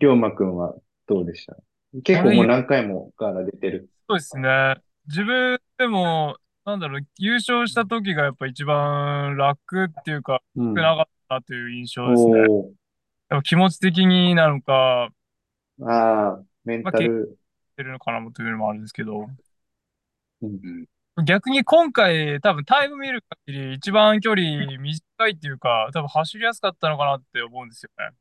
[0.00, 0.74] 龍馬くんは
[1.06, 1.56] どうでした？
[2.02, 3.88] 結構もう何回もガーラ出てる。
[4.08, 4.76] そうですね。
[5.06, 10.74] 自分でも、なんだろう、優勝した時がやっぱ一番楽っていうか、うん。
[10.74, 12.32] 少なかったなという印象ですね。
[12.48, 12.70] お
[13.30, 17.38] でも気持ち的になのか、ーああ、メンタル。
[17.76, 19.28] 出るのかなというのもあるんですけど、
[20.42, 20.84] うん
[21.24, 28.16] 逆に今回多分タイム見る限り一番距離短いっていうか、多分走りやすかったのかなって思うんですよね。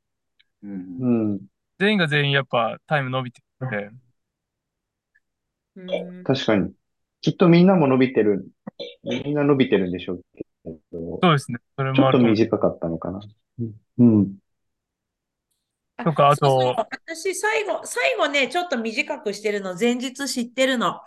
[0.63, 1.39] うんうん。
[1.77, 3.91] 全員が全員やっぱタイム伸びてる
[5.81, 6.01] んで。
[6.01, 6.71] うん確かに。
[7.21, 8.47] きっとみんなも伸びてる。
[9.03, 10.45] みんな伸びてるんでしょうけ
[10.91, 11.59] ど、そうですね。
[11.77, 12.31] それちょっともあると思う。
[12.31, 13.21] 短かったのかな。
[13.99, 14.35] うん。
[15.97, 21.01] あとかあとそうそう私、最後、最後ね、ちょっと短くしてるの、前日知ってるの。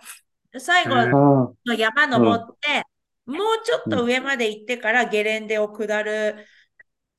[0.57, 0.95] 最後
[1.65, 2.83] の山登って、
[3.25, 6.45] もうちょっと上まで行ってからゲレンデを下る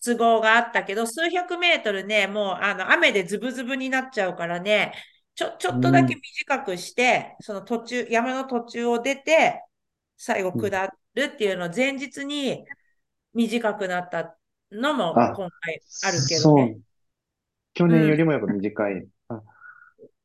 [0.04, 4.92] 都合があったけど、数百メートルね、もうあの雨でズブズブになっちゃうからね、
[5.34, 9.62] ちょ、ちょっとだけ短くして、その途中、山の途中を出て、
[10.16, 12.64] 最後下るっていうのを前日に
[13.34, 14.36] 短くなった
[14.70, 16.76] のもあ今回あるけどそね。
[16.78, 16.82] う。
[17.74, 19.06] 去年よりもやっぱ短い。
[19.28, 19.42] あ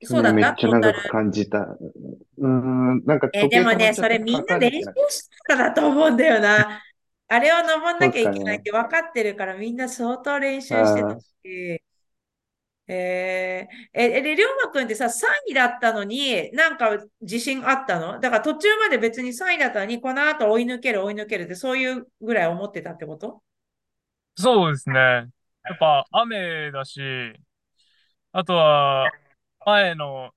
[0.03, 1.59] そうだめっちゃ長く感じた。
[1.59, 6.81] うーん、なんかえーでもね、それみんな測練習したからだと思うんだよな。
[7.29, 11.83] あれを登んなきゃいけないって分かってるから、みんな相当練習してたし。
[12.87, 15.09] えー、え、で、りょうまくんってさ、3
[15.49, 18.19] 位だったのに、なんか自信あったの？
[18.19, 23.41] だから途中まで別に3位だったのに、この後追い抜ける追い抜けるって、そういうぐらい思ってたってこと？
[24.35, 24.99] そうですね。
[24.99, 25.23] や
[25.73, 27.01] っぱ雨だし、
[28.31, 29.09] あとは
[29.65, 30.31] 前の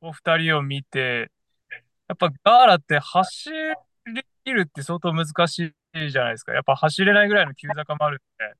[0.00, 1.30] お二人を見て、
[2.08, 6.52] やっぱガーラって走りきるって相当難しいじゃないですか。
[6.52, 8.54] やっぱ走れないぐらいの急坂もあるんで、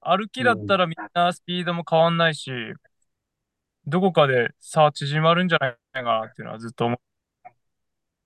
[0.00, 2.50] 歩きだったらみんなスピードも変わんないし、
[3.86, 7.00] どこかで差縮まるんじゃないかなっていうのはずっと思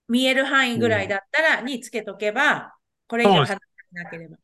[0.07, 2.75] 見える範囲ぐらいだったら、につけとけば、
[3.07, 4.37] これ以上離れなければ。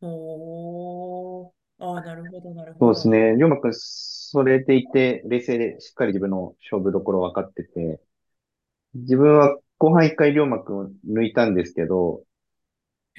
[0.00, 1.50] おー。
[1.78, 2.94] ああ、なるほど、なるほど。
[2.94, 3.36] そうですね。
[3.38, 8.00] 龍馬くん、それでいて、冷静でしっかり自分の勝負どころ分かってて、
[8.94, 12.24] 自分は後半一回龍馬くんを抜いたんですけど、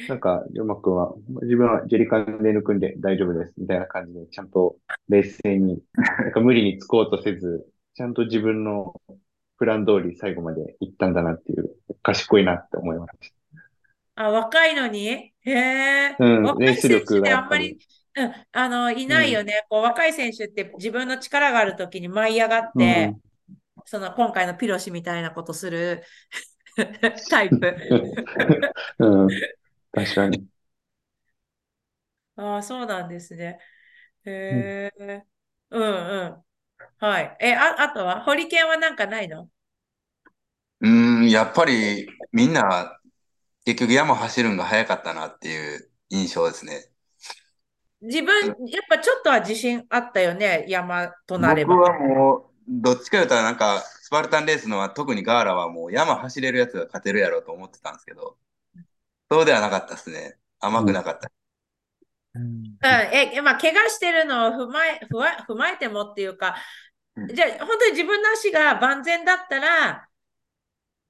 [0.07, 1.13] なんか、りょうまくんは、
[1.43, 4.77] 自分はジェリカンで抜くんで大丈夫です、みたいな感じで、ちゃんと
[5.09, 8.93] 冷静に、 なんか無理につこうとせず、ちゃんと自分の
[9.57, 13.33] プラン通り最後まで行ったんだなっていう、賢いなって思いまし
[14.15, 15.07] あ、若いのに？
[15.07, 16.15] へえ。
[16.17, 16.25] た。
[16.25, 17.77] うん、若い選手あんまり、
[18.15, 19.65] うん、あの、いないよね。
[19.69, 23.21] こう、若い選手って自分の力があるときに舞い上がっうて、ん、
[23.85, 26.03] その今回のピロシみたいなことする
[27.29, 27.75] タイプ。
[28.99, 29.27] うん、
[29.91, 30.47] 確かに。
[32.35, 33.59] ああ、そうなんですね。
[34.25, 35.25] うんへえ。
[35.71, 36.45] うんうん。
[36.97, 37.37] はい。
[37.41, 38.23] え、あ、あとは？
[38.23, 39.49] ホリケンはなんかないの？
[40.81, 42.99] うーん、やっぱりみんな
[43.65, 46.91] 結局山走るんが早かったなっていう印象ですね。
[48.01, 48.55] 自分、やっ
[48.89, 50.65] ぱちょっとは自信あったよね？
[50.67, 51.75] 山となれば。
[51.75, 58.37] 僕はもう、どっちか言ったらなんか、スパルタンレースのは特にガーラはもう山走れるやつが勝てるやろうと思ってたんですけど、
[59.31, 60.37] そうではなかったですね。
[60.59, 61.31] 甘くなかった。
[62.35, 62.43] うん。
[62.43, 66.57] うん、え、まあ、怪我してるのを踏まえ、踏ま踏まえてもっていうか、
[67.15, 67.27] うん。
[67.33, 70.09] じゃあ、本当に自分の足が万全だったら、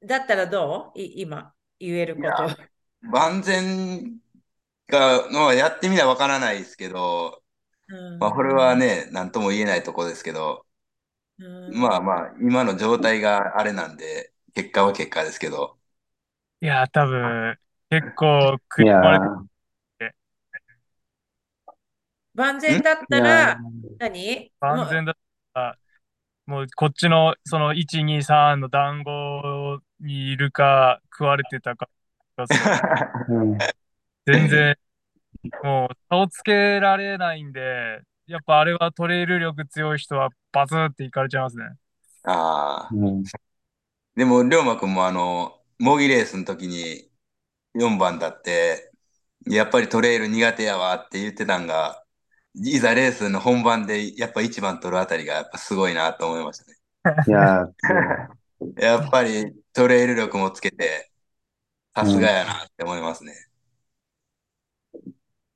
[0.03, 0.99] だったらどう？
[0.99, 2.55] い今、言えること。
[3.01, 4.19] 万全
[4.85, 7.41] かのはやってみなわからないですけど、
[7.87, 8.19] うん。
[8.19, 10.67] まあこれはね、なんとも言えないとこですけど、
[11.39, 11.73] うん。
[11.75, 15.79] まあまあ、今の状態があれなんで、結果は結果ですけど、
[16.61, 17.57] いや、多分、
[17.91, 19.43] 結構食い込まれー。
[19.99, 20.15] て、
[22.33, 23.57] 万全だったらー、
[23.99, 24.51] 何？
[24.61, 25.15] 万全だっ
[25.53, 25.77] たら、
[26.45, 31.89] もうこっちのその1、2、3の団子にいるか食われてたか、
[33.27, 33.57] うん、
[34.25, 34.77] 全然
[35.61, 41.65] もう差をつけられないんで、やっぱあれはトレイル力強い人はバズっていかれちゃいますね。
[42.23, 42.89] ああ。
[42.93, 43.23] うん、
[44.15, 47.10] でも、龍馬くんもあの、模擬レースの時に
[47.73, 48.91] 4番だって、
[49.47, 52.03] やっぱりトレイル苦手やわって言ってたんが、
[52.55, 56.77] いざレースの本番でやっぱ1番取るあたりがやっぱすごいなと思いましたね。
[57.27, 61.09] いやー、やっぱりトレイル力もつけて、
[61.95, 63.33] さすがやなって思いますね。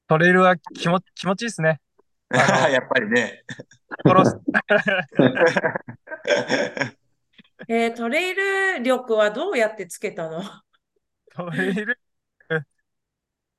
[0.07, 1.81] トレイルは気持気持ちいいですね。
[2.31, 3.43] やっぱりね。
[4.05, 4.37] 殺す
[7.67, 10.43] えートレイル力はどうやってつけたの？
[11.33, 11.99] トレイル、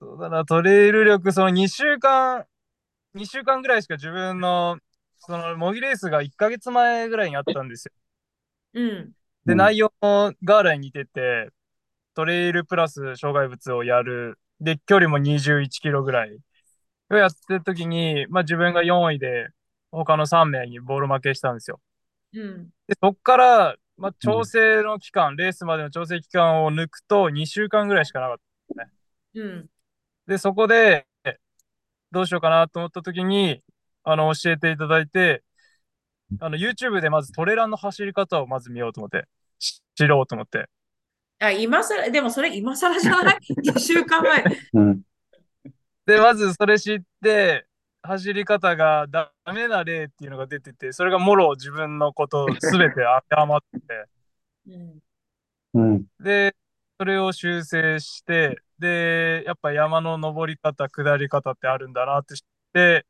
[0.01, 4.79] そうだな、トレイル力、その2週間、2週間ぐらいしか自分の、
[5.19, 7.93] その模擬レースが1ヶ月前ぐらいにあったんですよ。
[8.75, 9.13] うん。
[9.47, 11.51] で、うん内容もガーラに似てて、
[12.15, 14.39] トレイルプラス障害物をやる。
[14.61, 16.39] で、距離も21キロぐらい。
[17.11, 19.49] をやってる時に、まあ自分が4位で、
[19.93, 21.81] 他の3名にボール負けしたんですよ。
[22.35, 22.71] うん。
[22.89, 28.43] で、そっから、まあ調整の期間、レースまでの調整期間を抜くと2週間ぐらいしかなかった。
[29.35, 29.71] うん。
[30.27, 31.07] で、そこで、
[32.13, 33.63] どうしようかなと思った時に、
[34.05, 35.43] あの、教えていただいて、
[36.41, 39.27] あの、YouTube でまずトレランの走り方をまず見ようと思って、
[39.59, 40.69] し知ろうと思って。
[41.39, 44.45] あ、今更、でもそれ今更じゃない ?1 週間前。
[44.75, 45.03] うん、
[46.07, 47.67] で、まずそれ知って、
[48.03, 54.05] 走り方がダメな例っていうのが出てて、それがもろ自分のことすべて当てはまってて、
[55.75, 55.93] うん。
[55.95, 56.55] うん、で、
[56.99, 63.07] それを修正して、で、やっぱ山の登り方、下り方ってあるんだなって知って、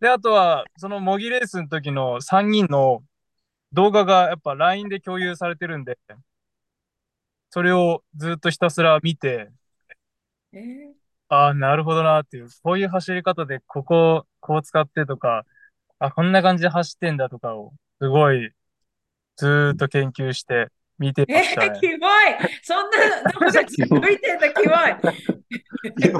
[0.00, 3.02] で、あとは、その模擬レースの時の3人の
[3.72, 5.98] 動画がやっぱ LINE で共有されてるんで、
[7.50, 9.50] それをずっとひたすら見て、
[10.52, 10.92] えー。
[11.28, 15.44] ああ、なるほどなっていう、こういう走り方でここ、こう使ってとか、
[15.98, 18.52] あ、こんな感じで走ってんだとかを、すごい、
[19.36, 20.68] ずーっと研究して
[21.00, 21.80] 見てまえしたねー、。
[21.80, 21.98] キモい。
[22.62, 24.74] そんな動画続いてんだ、キモ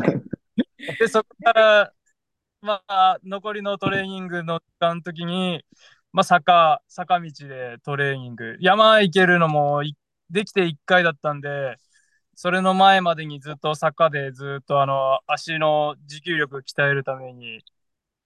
[0.02, 0.20] い。
[0.98, 1.92] で、そこから、
[2.62, 5.64] まあ、残りのトレーニングの時間の時に、
[6.12, 8.56] まあ、坂、坂道でトレーニング。
[8.60, 9.94] 山行けるのもい
[10.30, 11.76] できて1回だったんで、
[12.34, 17.60] それの前までにずっと坂でずっとあの、足の持久力鍛えるために、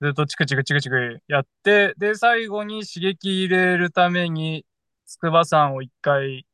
[0.00, 4.64] ずっとチクチクチクチクやって、で、最後に刺激入れるために、
[5.14, 6.46] 筑波山を1回、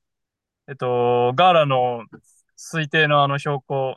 [0.68, 2.04] えっと、ガーラの
[2.58, 3.96] 推定のあの標高、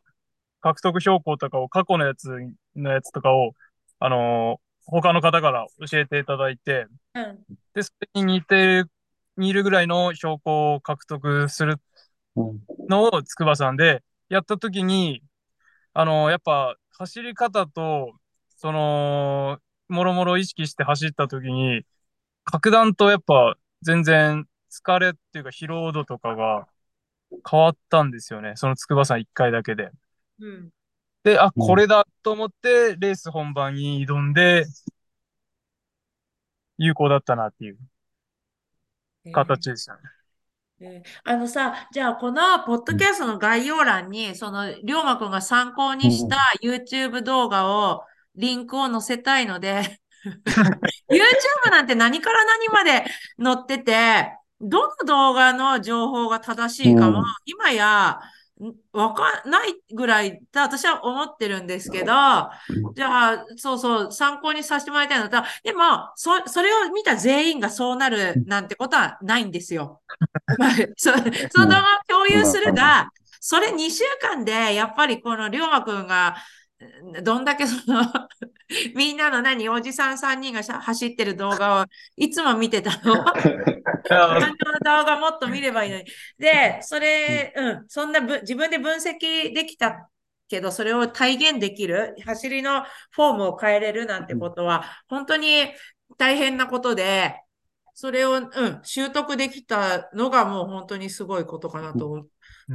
[0.61, 2.30] 獲得標高とかを過去のやつ
[2.76, 3.53] のやつとかを、
[3.99, 7.43] あのー他の方から教えていただいて、うん。
[7.74, 8.91] で、それに似てる、
[9.38, 11.78] 似るぐらいの標高を獲得する
[12.36, 12.59] うん、
[12.89, 15.24] のを筑波山でやったときに、
[15.93, 18.14] あのーやっぱ走り方と、
[18.57, 19.59] その、
[19.89, 21.84] もろもろ意識して走ったときに、
[22.45, 26.67] 格段とやっぱ全然疲れっていうか疲労度とかが
[27.49, 28.53] 変わったんですよね。
[28.55, 29.91] その筑波山1回だけで。
[30.39, 30.69] うん。
[31.24, 34.65] で、あ、うんこれだと思って、レース本番に挑んで、
[36.78, 37.78] 有効だったなっていう
[39.32, 39.99] 形でしたね。
[40.82, 48.03] えーあのさ、じゃあこのポッドキャストの概要欄に、その、りょうまくんが参考にした YouTube 動画を、
[48.36, 50.01] リンクを載せたいので、
[51.09, 53.05] YouTube なんて何から何まで
[53.41, 58.20] 載ってて、どの動画の情報が正しいかも、うん今や、
[58.61, 62.05] んわかんないぐらいだ、私は思ってるんですけど、
[62.95, 65.45] じゃあ、そうそう、参考にさせてもらいたいのだ。
[65.64, 70.01] でも、そ、それを見た全員がそうなるなんてことはないんですよ。
[70.57, 73.09] まあ、そその動画を共有するが、
[73.39, 76.38] それ2週間で、やっぱりこの龍馬くんが、
[77.24, 78.03] どんだけその、
[78.95, 81.86] みんなの何、おじさん3人が走ってる動画を
[82.18, 83.26] いつも見てたの？
[84.08, 86.06] 感情の動画もっと見ればいいのに。
[86.38, 90.10] で、それ、うん、そんなぶ自分で分析できた
[90.47, 95.66] けど、それを体現できる、走りのフォームを変えれるなんてことは、本当に
[96.18, 97.39] 大変なことで、
[97.95, 102.28] それを、うん、習得できたのがもう本当にすごいことかなと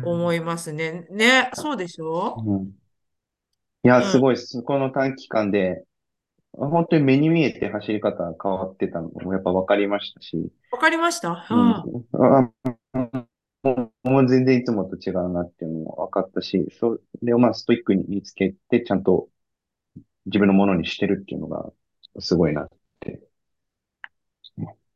[0.05, 1.07] 思いますね。
[1.11, 2.37] ね、そうでしょ？
[2.45, 2.71] うん
[3.85, 4.63] いや、うんすごいです。
[4.63, 5.85] この短期間で、
[6.53, 11.47] 本当に目に見えて走り方が変わってたのもやっぱ分かりましたし、わかりました？
[11.51, 13.29] うんうん
[13.65, 19.29] あもう全然いつもと違うなっていうのも分かったし、それをまあストイックに見つけて、ちゃんと
[20.27, 21.71] 自分のものにしてるっていうのが
[22.21, 22.69] すごいなっ
[23.01, 23.21] て。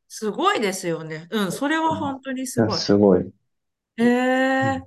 [0.09, 1.27] すごいですよね。
[1.31, 2.79] うん、それは本当にすごい。
[2.79, 3.33] すごい。
[3.97, 4.83] へえ。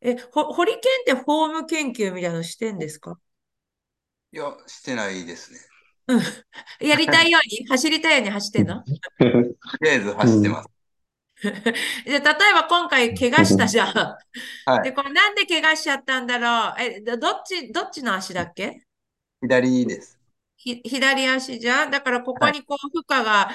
[0.00, 3.18] え、ほ、ホリケンってフォーム研究みたいなのしてんですか？
[4.32, 5.58] いや、してないですね。
[6.80, 8.82] やりたいように、 走りたいように走ってんの？
[8.82, 9.24] と
[9.82, 10.68] りあえず走ってます。
[11.42, 11.58] じゃあ、
[12.08, 12.22] 例え
[12.54, 13.94] ば今回怪我したじゃん。
[13.94, 14.16] は
[14.80, 16.74] いで、これなんで怪我しちゃったんだろう？
[16.80, 18.82] え、どどっち、どっちの足だっけ？
[19.42, 20.18] 左です。
[20.56, 21.90] ひ、左足じゃん？
[21.90, 23.50] だからここにこう負荷が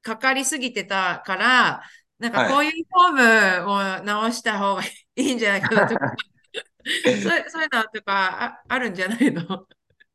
[0.00, 1.82] かかりすぎてたから、
[2.18, 6.14] なんかこういうフォームを直した方がいいんじゃないかなとか、
[7.04, 9.66] そういう、そういうのとかあ、あるんじゃないの？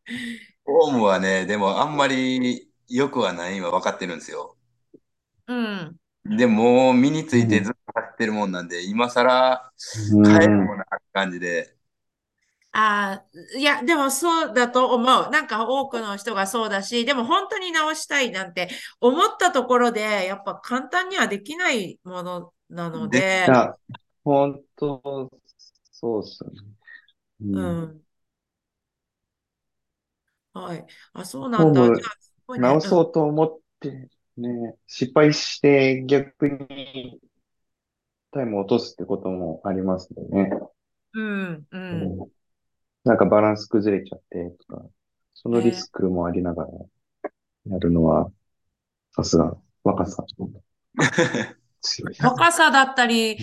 [0.66, 4.58] フォームはね、でもあんまり良くはないのは分かってるんですよ。
[5.48, 6.00] うん。
[6.26, 9.72] でも、身についてずっと走ってるもんなんで、今更
[10.12, 11.76] うん変えるもんな感じで、
[12.76, 13.24] あ
[13.56, 15.30] あ、いや、でもそうだと思う。
[15.30, 23.78] なんか多くの人がそうだし、でも本当に直したいなんて思ったところで、やっぱ簡単にはできないものなのでい、や、
[24.24, 25.30] 本当、
[25.92, 26.60] そうっすよね。
[27.42, 28.03] ううんん。
[30.54, 30.86] はい。
[31.14, 31.84] あ、そうなんだ。
[31.86, 32.68] じゃあ、すごいね。
[32.68, 37.20] 直そうと思って、ね、失敗して逆に
[38.32, 40.50] タイムを落とすってこともありますよね。
[41.14, 41.68] うん。
[41.72, 42.32] うん、うん。
[43.04, 44.86] なんかバランス崩れちゃってとか、
[45.34, 46.70] そのリスクもありながら
[47.70, 48.32] やるのは、
[49.16, 50.24] さすが若さ。
[51.82, 52.16] 強い。
[52.22, 53.38] 若さだったり、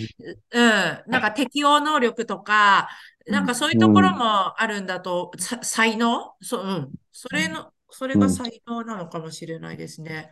[0.51, 0.61] うん、
[1.07, 2.89] なんか適応能力とか、
[3.27, 6.33] なんかそういうところもあるんだと、さ才能？
[6.41, 6.91] そう、うん。
[7.11, 10.29] それの、それが才能なのかもしれないですね。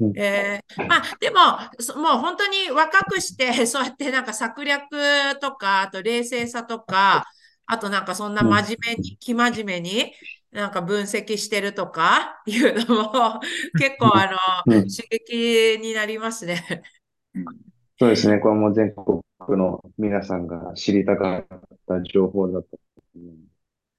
[0.00, 1.36] うんえーまあ、でも、
[1.80, 4.88] そもう本当に若くして、 そうやってなんか策略
[5.40, 7.24] とか、あと冷静さとか、
[7.66, 10.14] あとなんかそんな真面目に、生真面目に、
[10.52, 13.40] なんか分析してるとか いうのも、
[13.78, 14.26] 結構あ
[14.66, 16.82] の、うん刺激になりますね。
[17.98, 18.38] そうですね。
[18.38, 19.20] これも全国
[19.58, 21.46] の皆さんが知りたかっ
[21.86, 22.68] た情報だと。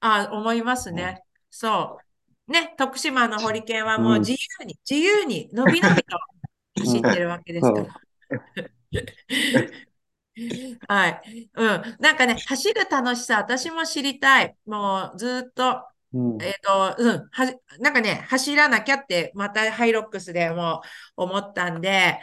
[0.00, 1.22] あ、思いますね。
[1.50, 2.09] そう。
[2.50, 6.18] ね、徳島のホリケンはもう自由に、自由に、のびのびと
[6.80, 7.86] 走ってるわけですから。
[10.88, 11.50] はい。
[11.54, 11.96] うん。
[12.00, 14.56] なんかね、走る楽しさ、私も知りたい。
[14.66, 16.42] もうずっと、うん。
[16.42, 17.28] えっと、うん。
[17.30, 20.82] は、なんかね、走らなきゃって、またハイロックスでも
[21.16, 22.20] 思ったんで、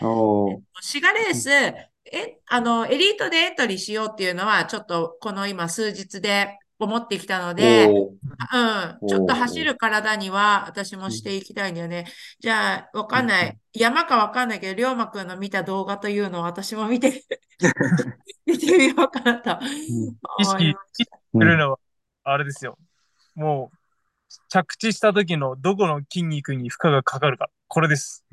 [0.82, 12.06] シガレース、え、あの、エリートでエントリーしようっていうのは、ちょっとこの今数日で思ってきたので、うん、ちょっと走る体には私もしていきたいんだよね。
[12.40, 13.58] じゃあ、わかんない。
[13.74, 17.24] 山かわかんないけど、りょうまくんの見た動画というのを私も見て、
[18.46, 19.60] 見てみようかなと
[20.40, 21.06] 意識す。
[21.34, 21.80] るのは、
[22.24, 22.78] あれですよ。
[23.34, 23.78] もう、
[24.50, 27.50] 着地した時のどこの筋肉に負荷がかかるか。
[27.68, 28.24] これです。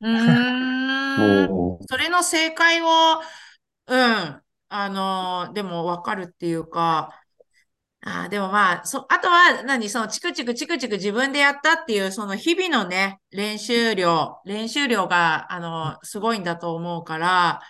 [0.00, 1.78] うーん。
[1.88, 2.86] それの正解を、
[3.86, 7.10] うん、あの、でもわかるっていうか、
[8.08, 17.60] あーでもまあ、そ、あとは何、そのチクチクチクチク自分でやったっていう、その日々のね、練習量、練習量が、あの、すごいんだと思うから、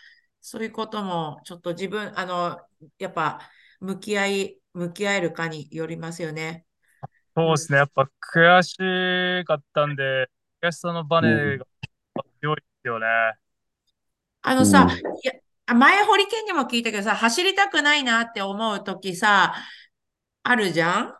[0.42, 2.60] そういうことも、ちょっと自分、あの、
[2.98, 3.40] やっぱ、
[3.80, 6.66] 向き合い、向き合えるかによりますよね。
[7.36, 7.78] そうですね。
[7.78, 10.28] やっぱ悔しかったんで、
[10.62, 11.66] 悔しさのバネが
[12.40, 13.06] 強いですよね。
[14.42, 15.32] あのさ、うんいや、
[15.66, 19.54] あ前、ホリケンにも聞いたけどさ、走りたくないなって思うときさ、
[20.48, 21.14] あるじゃん？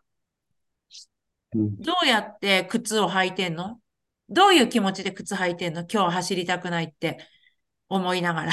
[1.54, 3.80] うんどうやって靴を履いてんの？
[4.28, 5.84] どういう気持ちで靴履いてんの？
[5.90, 7.18] 今日走りたくないって
[7.88, 8.52] 思いながら。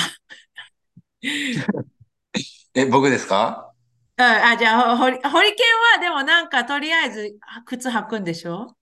[2.74, 3.72] え、僕ですか？
[4.18, 8.76] うんあ、じゃあ、ホリ、ホリケンはでもなんかとりあえずあ靴履くんでしょ？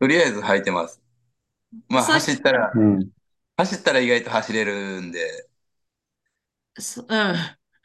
[0.00, 1.00] とりあえず履いてます。
[1.88, 3.10] まあ、そ走ったら、うん。
[3.56, 5.48] 走ったら意外と走れるんで、
[6.78, 7.34] すうん。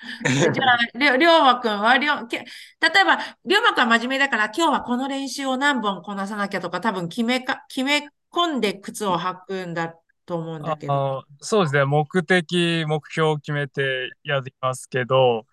[0.54, 9.94] じゃあ、りょ、りょうまくんは、りょ、け、例えば、りょうまくんは真面目だから、今日はこの練習を何本こなさなきゃとか、多分決めか、決め込んで靴を履くんだ
[10.26, 11.26] と思うんだけど。
[11.40, 11.86] そうですね。
[11.86, 15.46] 目的、目標を決めてやりますけど、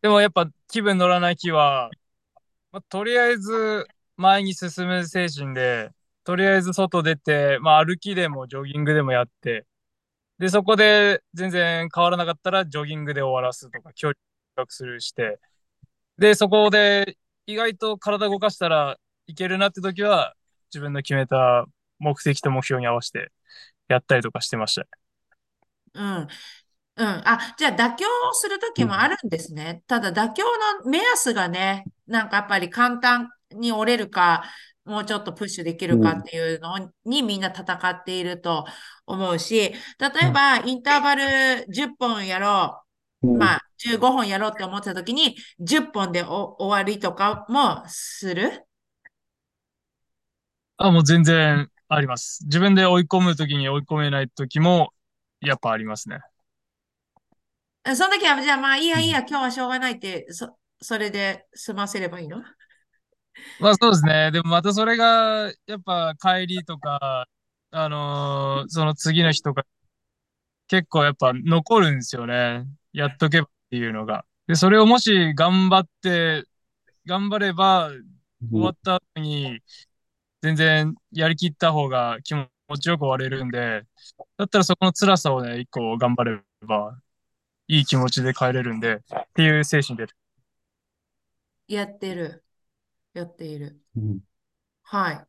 [0.00, 1.90] でもやっぱ気分乗らない日は、
[2.72, 5.90] まあ、とりあえず前に進む精神で、
[6.24, 9.66] とりあえず外出て、まあ、歩きでもジョギングでもやって、
[10.40, 14.16] で、そこで全然変わらなかったらジョギングで終わらすとか、距離
[14.56, 15.38] 短くするして、
[16.18, 20.34] で、そこで意外と体動かしたらいけるなって時は、
[20.72, 21.66] 自分の決めた
[22.00, 23.32] 目的と目標に合わせて
[23.88, 24.86] やったりとかしてました。
[25.94, 26.28] うん。
[26.96, 27.06] うん。
[27.26, 29.82] あ、じゃあ妥協するときもあるんですね。
[29.86, 30.44] ただ妥協
[30.84, 34.44] の目安がね、なんかやっぱり簡単に折れるか、
[34.90, 38.66] もうちょっとプッシュできるかっていうのにみんな戦っていると
[39.06, 42.86] 思うし、例えばインターバル10本やろう。
[43.22, 48.64] うんまあ、15本やろうって思ってた時に、10本でお終わりとかもする？
[50.78, 52.42] あ、もう全然あります。
[52.46, 54.94] 自分で追い込むときに追い込めないときも、
[55.42, 56.20] やっぱありますね。
[57.94, 62.38] その時は、じゃあまあいいやいいや、今日はしょうがないって、そ、それで済ませればいいの？
[63.58, 64.30] まあそうですね。
[64.32, 67.28] でもまたそれが、やっぱ帰りとか、
[67.72, 69.64] あのーその次の日とか、
[70.68, 72.66] 結構やっぱ残るんですよね。
[72.92, 74.24] やっとけばっていうのが。
[74.46, 76.44] で、それをもし頑張って、
[77.06, 77.90] 頑張れば、
[78.52, 79.60] 終わった後に、
[80.42, 82.48] 全然やりきった方が気持
[82.80, 83.84] ちよく終われるんで、
[84.38, 87.00] だったらそこの辛さをね、一個頑張れば、
[87.68, 89.02] いい気持ちで帰れるんで、っ
[89.34, 90.06] ていう精神で。
[91.68, 92.44] やってる。
[93.14, 93.80] やっている。
[93.96, 94.20] うん。
[94.82, 95.26] はい。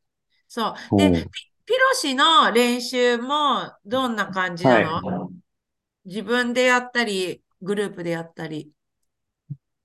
[0.47, 0.73] そう。
[0.91, 1.13] おで、う。
[1.13, 1.21] ピ
[1.65, 5.07] ピロシの練習もどんな感じなの？
[5.07, 5.29] は
[6.05, 8.71] 自分でやったり、グループでやったり。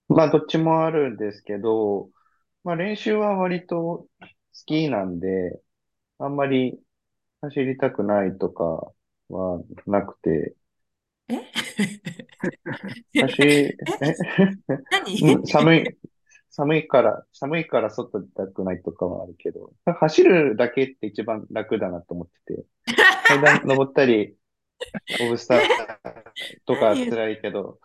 [0.08, 2.10] まあ、どっちもあるんですけど、
[2.64, 4.08] まあ、練習は割と好
[4.66, 5.60] きなんで、
[6.18, 6.80] あんまり
[7.42, 8.64] 走りたくないとか
[9.28, 10.54] はなくて、
[11.28, 11.34] え？
[13.20, 13.76] 走り、え？
[14.90, 15.34] 何？
[15.34, 15.84] うん寒い、
[16.56, 22.64] 寒いから、寒いから外出たくないとかはあるけど、走るだけって一番楽だなと思ってて、
[23.28, 24.34] 階段登ったり、
[25.20, 25.60] オブスター
[26.64, 27.78] とか辛いけど、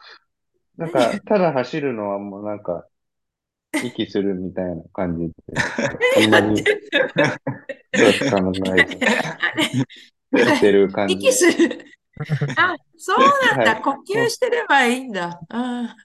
[0.77, 2.87] なんか、ただ走るのはもうなんか、
[3.73, 5.33] 息するみたいな感じで、
[6.23, 6.63] あんまり、
[8.23, 9.05] そう考えて
[10.31, 11.15] やってる感じ。
[11.15, 11.85] 息する。
[12.55, 13.71] あ、そうなんだ。
[13.73, 15.41] はい呼吸してればいいんだ。
[15.49, 15.95] あ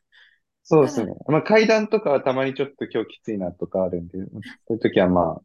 [0.68, 1.14] そうですね。
[1.28, 4.24] まあ階段とかはたまにちょっと今日きついなとかあるんで、そ
[4.70, 5.40] ういう時はま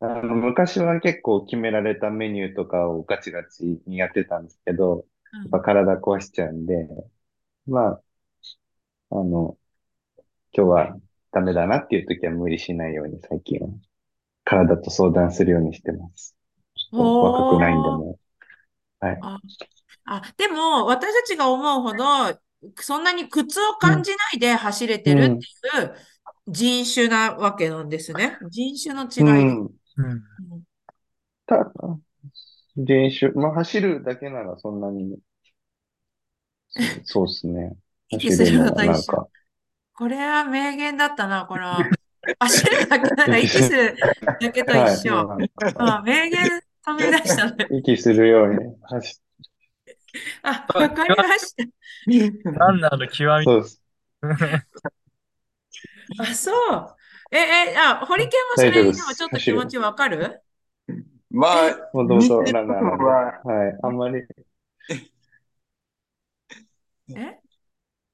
[0.00, 5.06] あ、あの、昔は結構決められたメニューとかをガチガチにやってたんですけど、
[5.44, 6.86] やっぱ体壊しちゃうんで、
[7.66, 8.02] まあ、
[9.10, 9.58] あの、
[10.52, 11.00] 今日は
[11.32, 13.68] ダメだなっていう時は無理しないように最近は
[14.44, 16.36] 体と相談するようにしてます。
[16.76, 18.18] ちょっと若くないんでも
[19.02, 19.06] う。
[19.06, 19.28] はい。
[20.04, 22.40] あ、でも、私たちが思うほど、
[22.76, 25.36] そんなに苦痛を感じないで走れてるってい
[25.84, 25.94] う
[26.48, 28.38] 人種なわけなんですね。
[28.50, 29.46] 人種のう違い。
[29.46, 29.70] うん。
[31.46, 31.72] た、
[32.76, 35.18] 練習、まあ走るだけならそんなに、
[37.04, 37.76] そうですね。
[38.10, 39.30] 息するのと一緒
[39.94, 41.76] これは名言だったな、この。
[42.38, 43.96] 走るだけなら息する
[44.40, 45.26] だけと一緒。
[45.26, 45.50] はい。
[45.76, 47.66] あ、名言飛び出したね。
[47.70, 49.20] 息するように走
[50.42, 51.64] あ、わかりました。
[52.54, 53.44] ランナーの極み。
[53.44, 53.82] そうです。
[56.16, 56.96] あ、そう。
[57.30, 57.38] え、
[57.72, 60.42] え、あ、ホリケンもそれ大丈夫でもちょっと気持ちわかる？
[61.30, 63.78] まあ、もともと似てるとランナーは、はい。
[63.82, 64.22] あんまり、
[67.14, 67.40] え？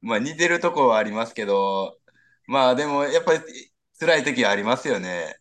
[0.01, 1.99] まあ似てるところはありますけど、
[2.47, 3.41] まあでもやっぱり
[3.99, 5.39] 辛い時はありますよね。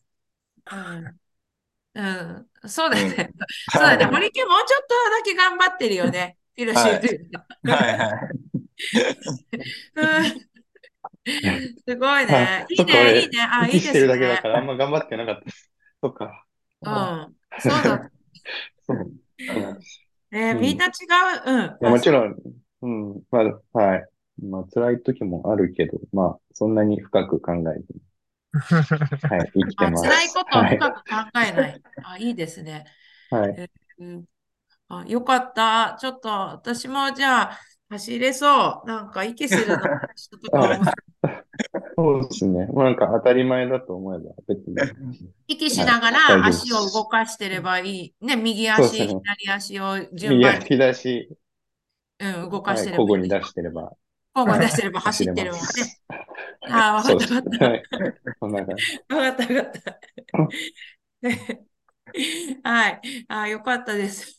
[0.71, 1.19] うん。
[1.95, 2.03] う
[2.65, 2.69] ん。
[2.69, 3.35] そうだよね。
[3.35, 4.05] うんそうだね。
[4.05, 6.37] はいホリケンもうちょっとだけ頑張ってるよね。
[6.55, 7.45] ピロシーというか。
[7.63, 8.45] はいはい。
[9.95, 10.45] うん
[11.87, 12.65] すごいあね。
[12.69, 13.41] いいね、俺、いいね。
[13.41, 14.07] あ、いいですね。
[14.07, 15.51] だけだから、あんま頑張ってなかった。
[16.01, 16.45] そっか。
[16.83, 17.35] うあん。
[17.57, 18.11] そうだ。
[18.87, 19.11] そう。
[20.31, 20.91] えみんな違う。
[21.45, 21.65] うん。
[21.81, 22.11] いや、もちん。
[22.11, 22.35] ろん、
[22.81, 23.39] うん、ま
[23.73, 24.09] あ、はい。
[24.41, 28.01] まあ、辛い時もあるけど、まあ、そんなに深く考えずに、
[29.29, 30.11] はい、生きてあ、ます。
[30.11, 30.79] 辛いことをはい。
[30.79, 31.83] 深く考えない。
[32.01, 32.85] あ、いいですね。
[33.29, 33.65] はい。
[33.97, 34.25] うん、
[34.87, 35.97] あ、よかった。
[35.99, 37.59] ちょっと、私もじゃあ、
[37.89, 38.87] 走れそう。
[38.87, 40.85] なんか、息するの、ちょっとあ、思う
[41.97, 42.65] そうですね。
[42.67, 44.95] もうなんか当たり前だと思えば、別に、
[45.47, 47.07] 息しはい、ながら足を動す。
[47.07, 48.15] かしてればいい。
[48.25, 49.21] ね、右足、そうですね。
[49.23, 51.37] 左足を順番に、右足出し、
[52.19, 53.05] うん、動かはい、してればいい。
[53.05, 53.95] 交互に出してれば、
[54.35, 55.99] 交互に出してれば走 走れってるもんね。
[56.69, 57.25] ああ、わかそうった。
[57.35, 57.59] わかった。
[57.65, 57.87] はい。
[58.39, 58.87] そんな感じ。
[59.09, 59.99] わかったわかった。
[62.63, 63.25] はい。
[63.27, 64.34] ああ、よかったです。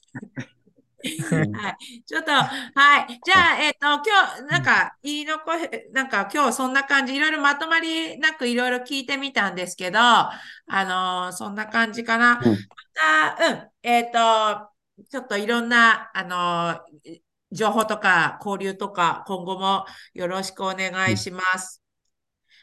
[1.31, 1.61] うん。
[1.63, 2.03] はい。
[2.05, 3.21] ちょっと、はい。
[3.25, 4.03] じゃあ、えっと、今
[4.37, 10.31] 日、なんか、言い残え、なんか、今日そんな感じ、いろいろまとまりなくいろいろ聞いてみたんですけど、あ
[10.69, 12.37] のーそんな感じかな。
[12.41, 12.67] うん。
[12.69, 13.71] また、うん。
[13.83, 14.71] えっと、
[15.11, 17.21] ちょっといろんな、あのー
[17.53, 21.83] 情報とか交流とか、今後もよろしくお願うんいします。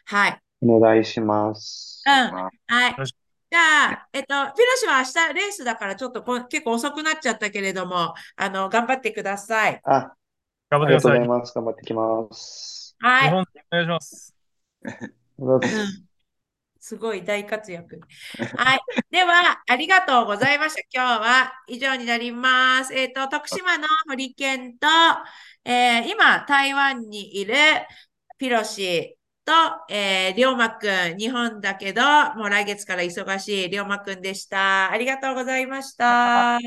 [0.05, 0.41] はい。
[0.61, 2.05] お願いします。
[2.05, 2.13] うん。
[2.29, 3.03] まあはい。
[3.53, 9.79] じゃあ、えっと、ピロシは明日レースだからちょっとこ結構遅くなっちゃったけれども、あの、頑張ってください。
[9.83, 10.15] あ、
[10.71, 11.19] 頑張ありがとうごってください。
[11.19, 11.53] ざいます。
[11.53, 12.97] 頑張ってきます。
[12.99, 13.29] はい。
[13.29, 14.35] 日本、お願いします。
[15.37, 16.07] すん。
[16.79, 17.99] すごい大活躍。
[18.57, 18.79] はい。
[19.11, 20.81] では、ありがとうございました。
[20.91, 22.93] 今日は以上になります。
[22.95, 24.87] えっと、徳島の堀健と、
[25.63, 27.53] えー今、台湾にいる
[28.37, 29.15] ピロシ
[29.45, 29.51] と、
[29.89, 32.01] えー、りょうまくん、日本だけど、
[32.35, 34.91] もう来月から忙しいりょうまくんでした。
[34.91, 36.59] ありがとうございました。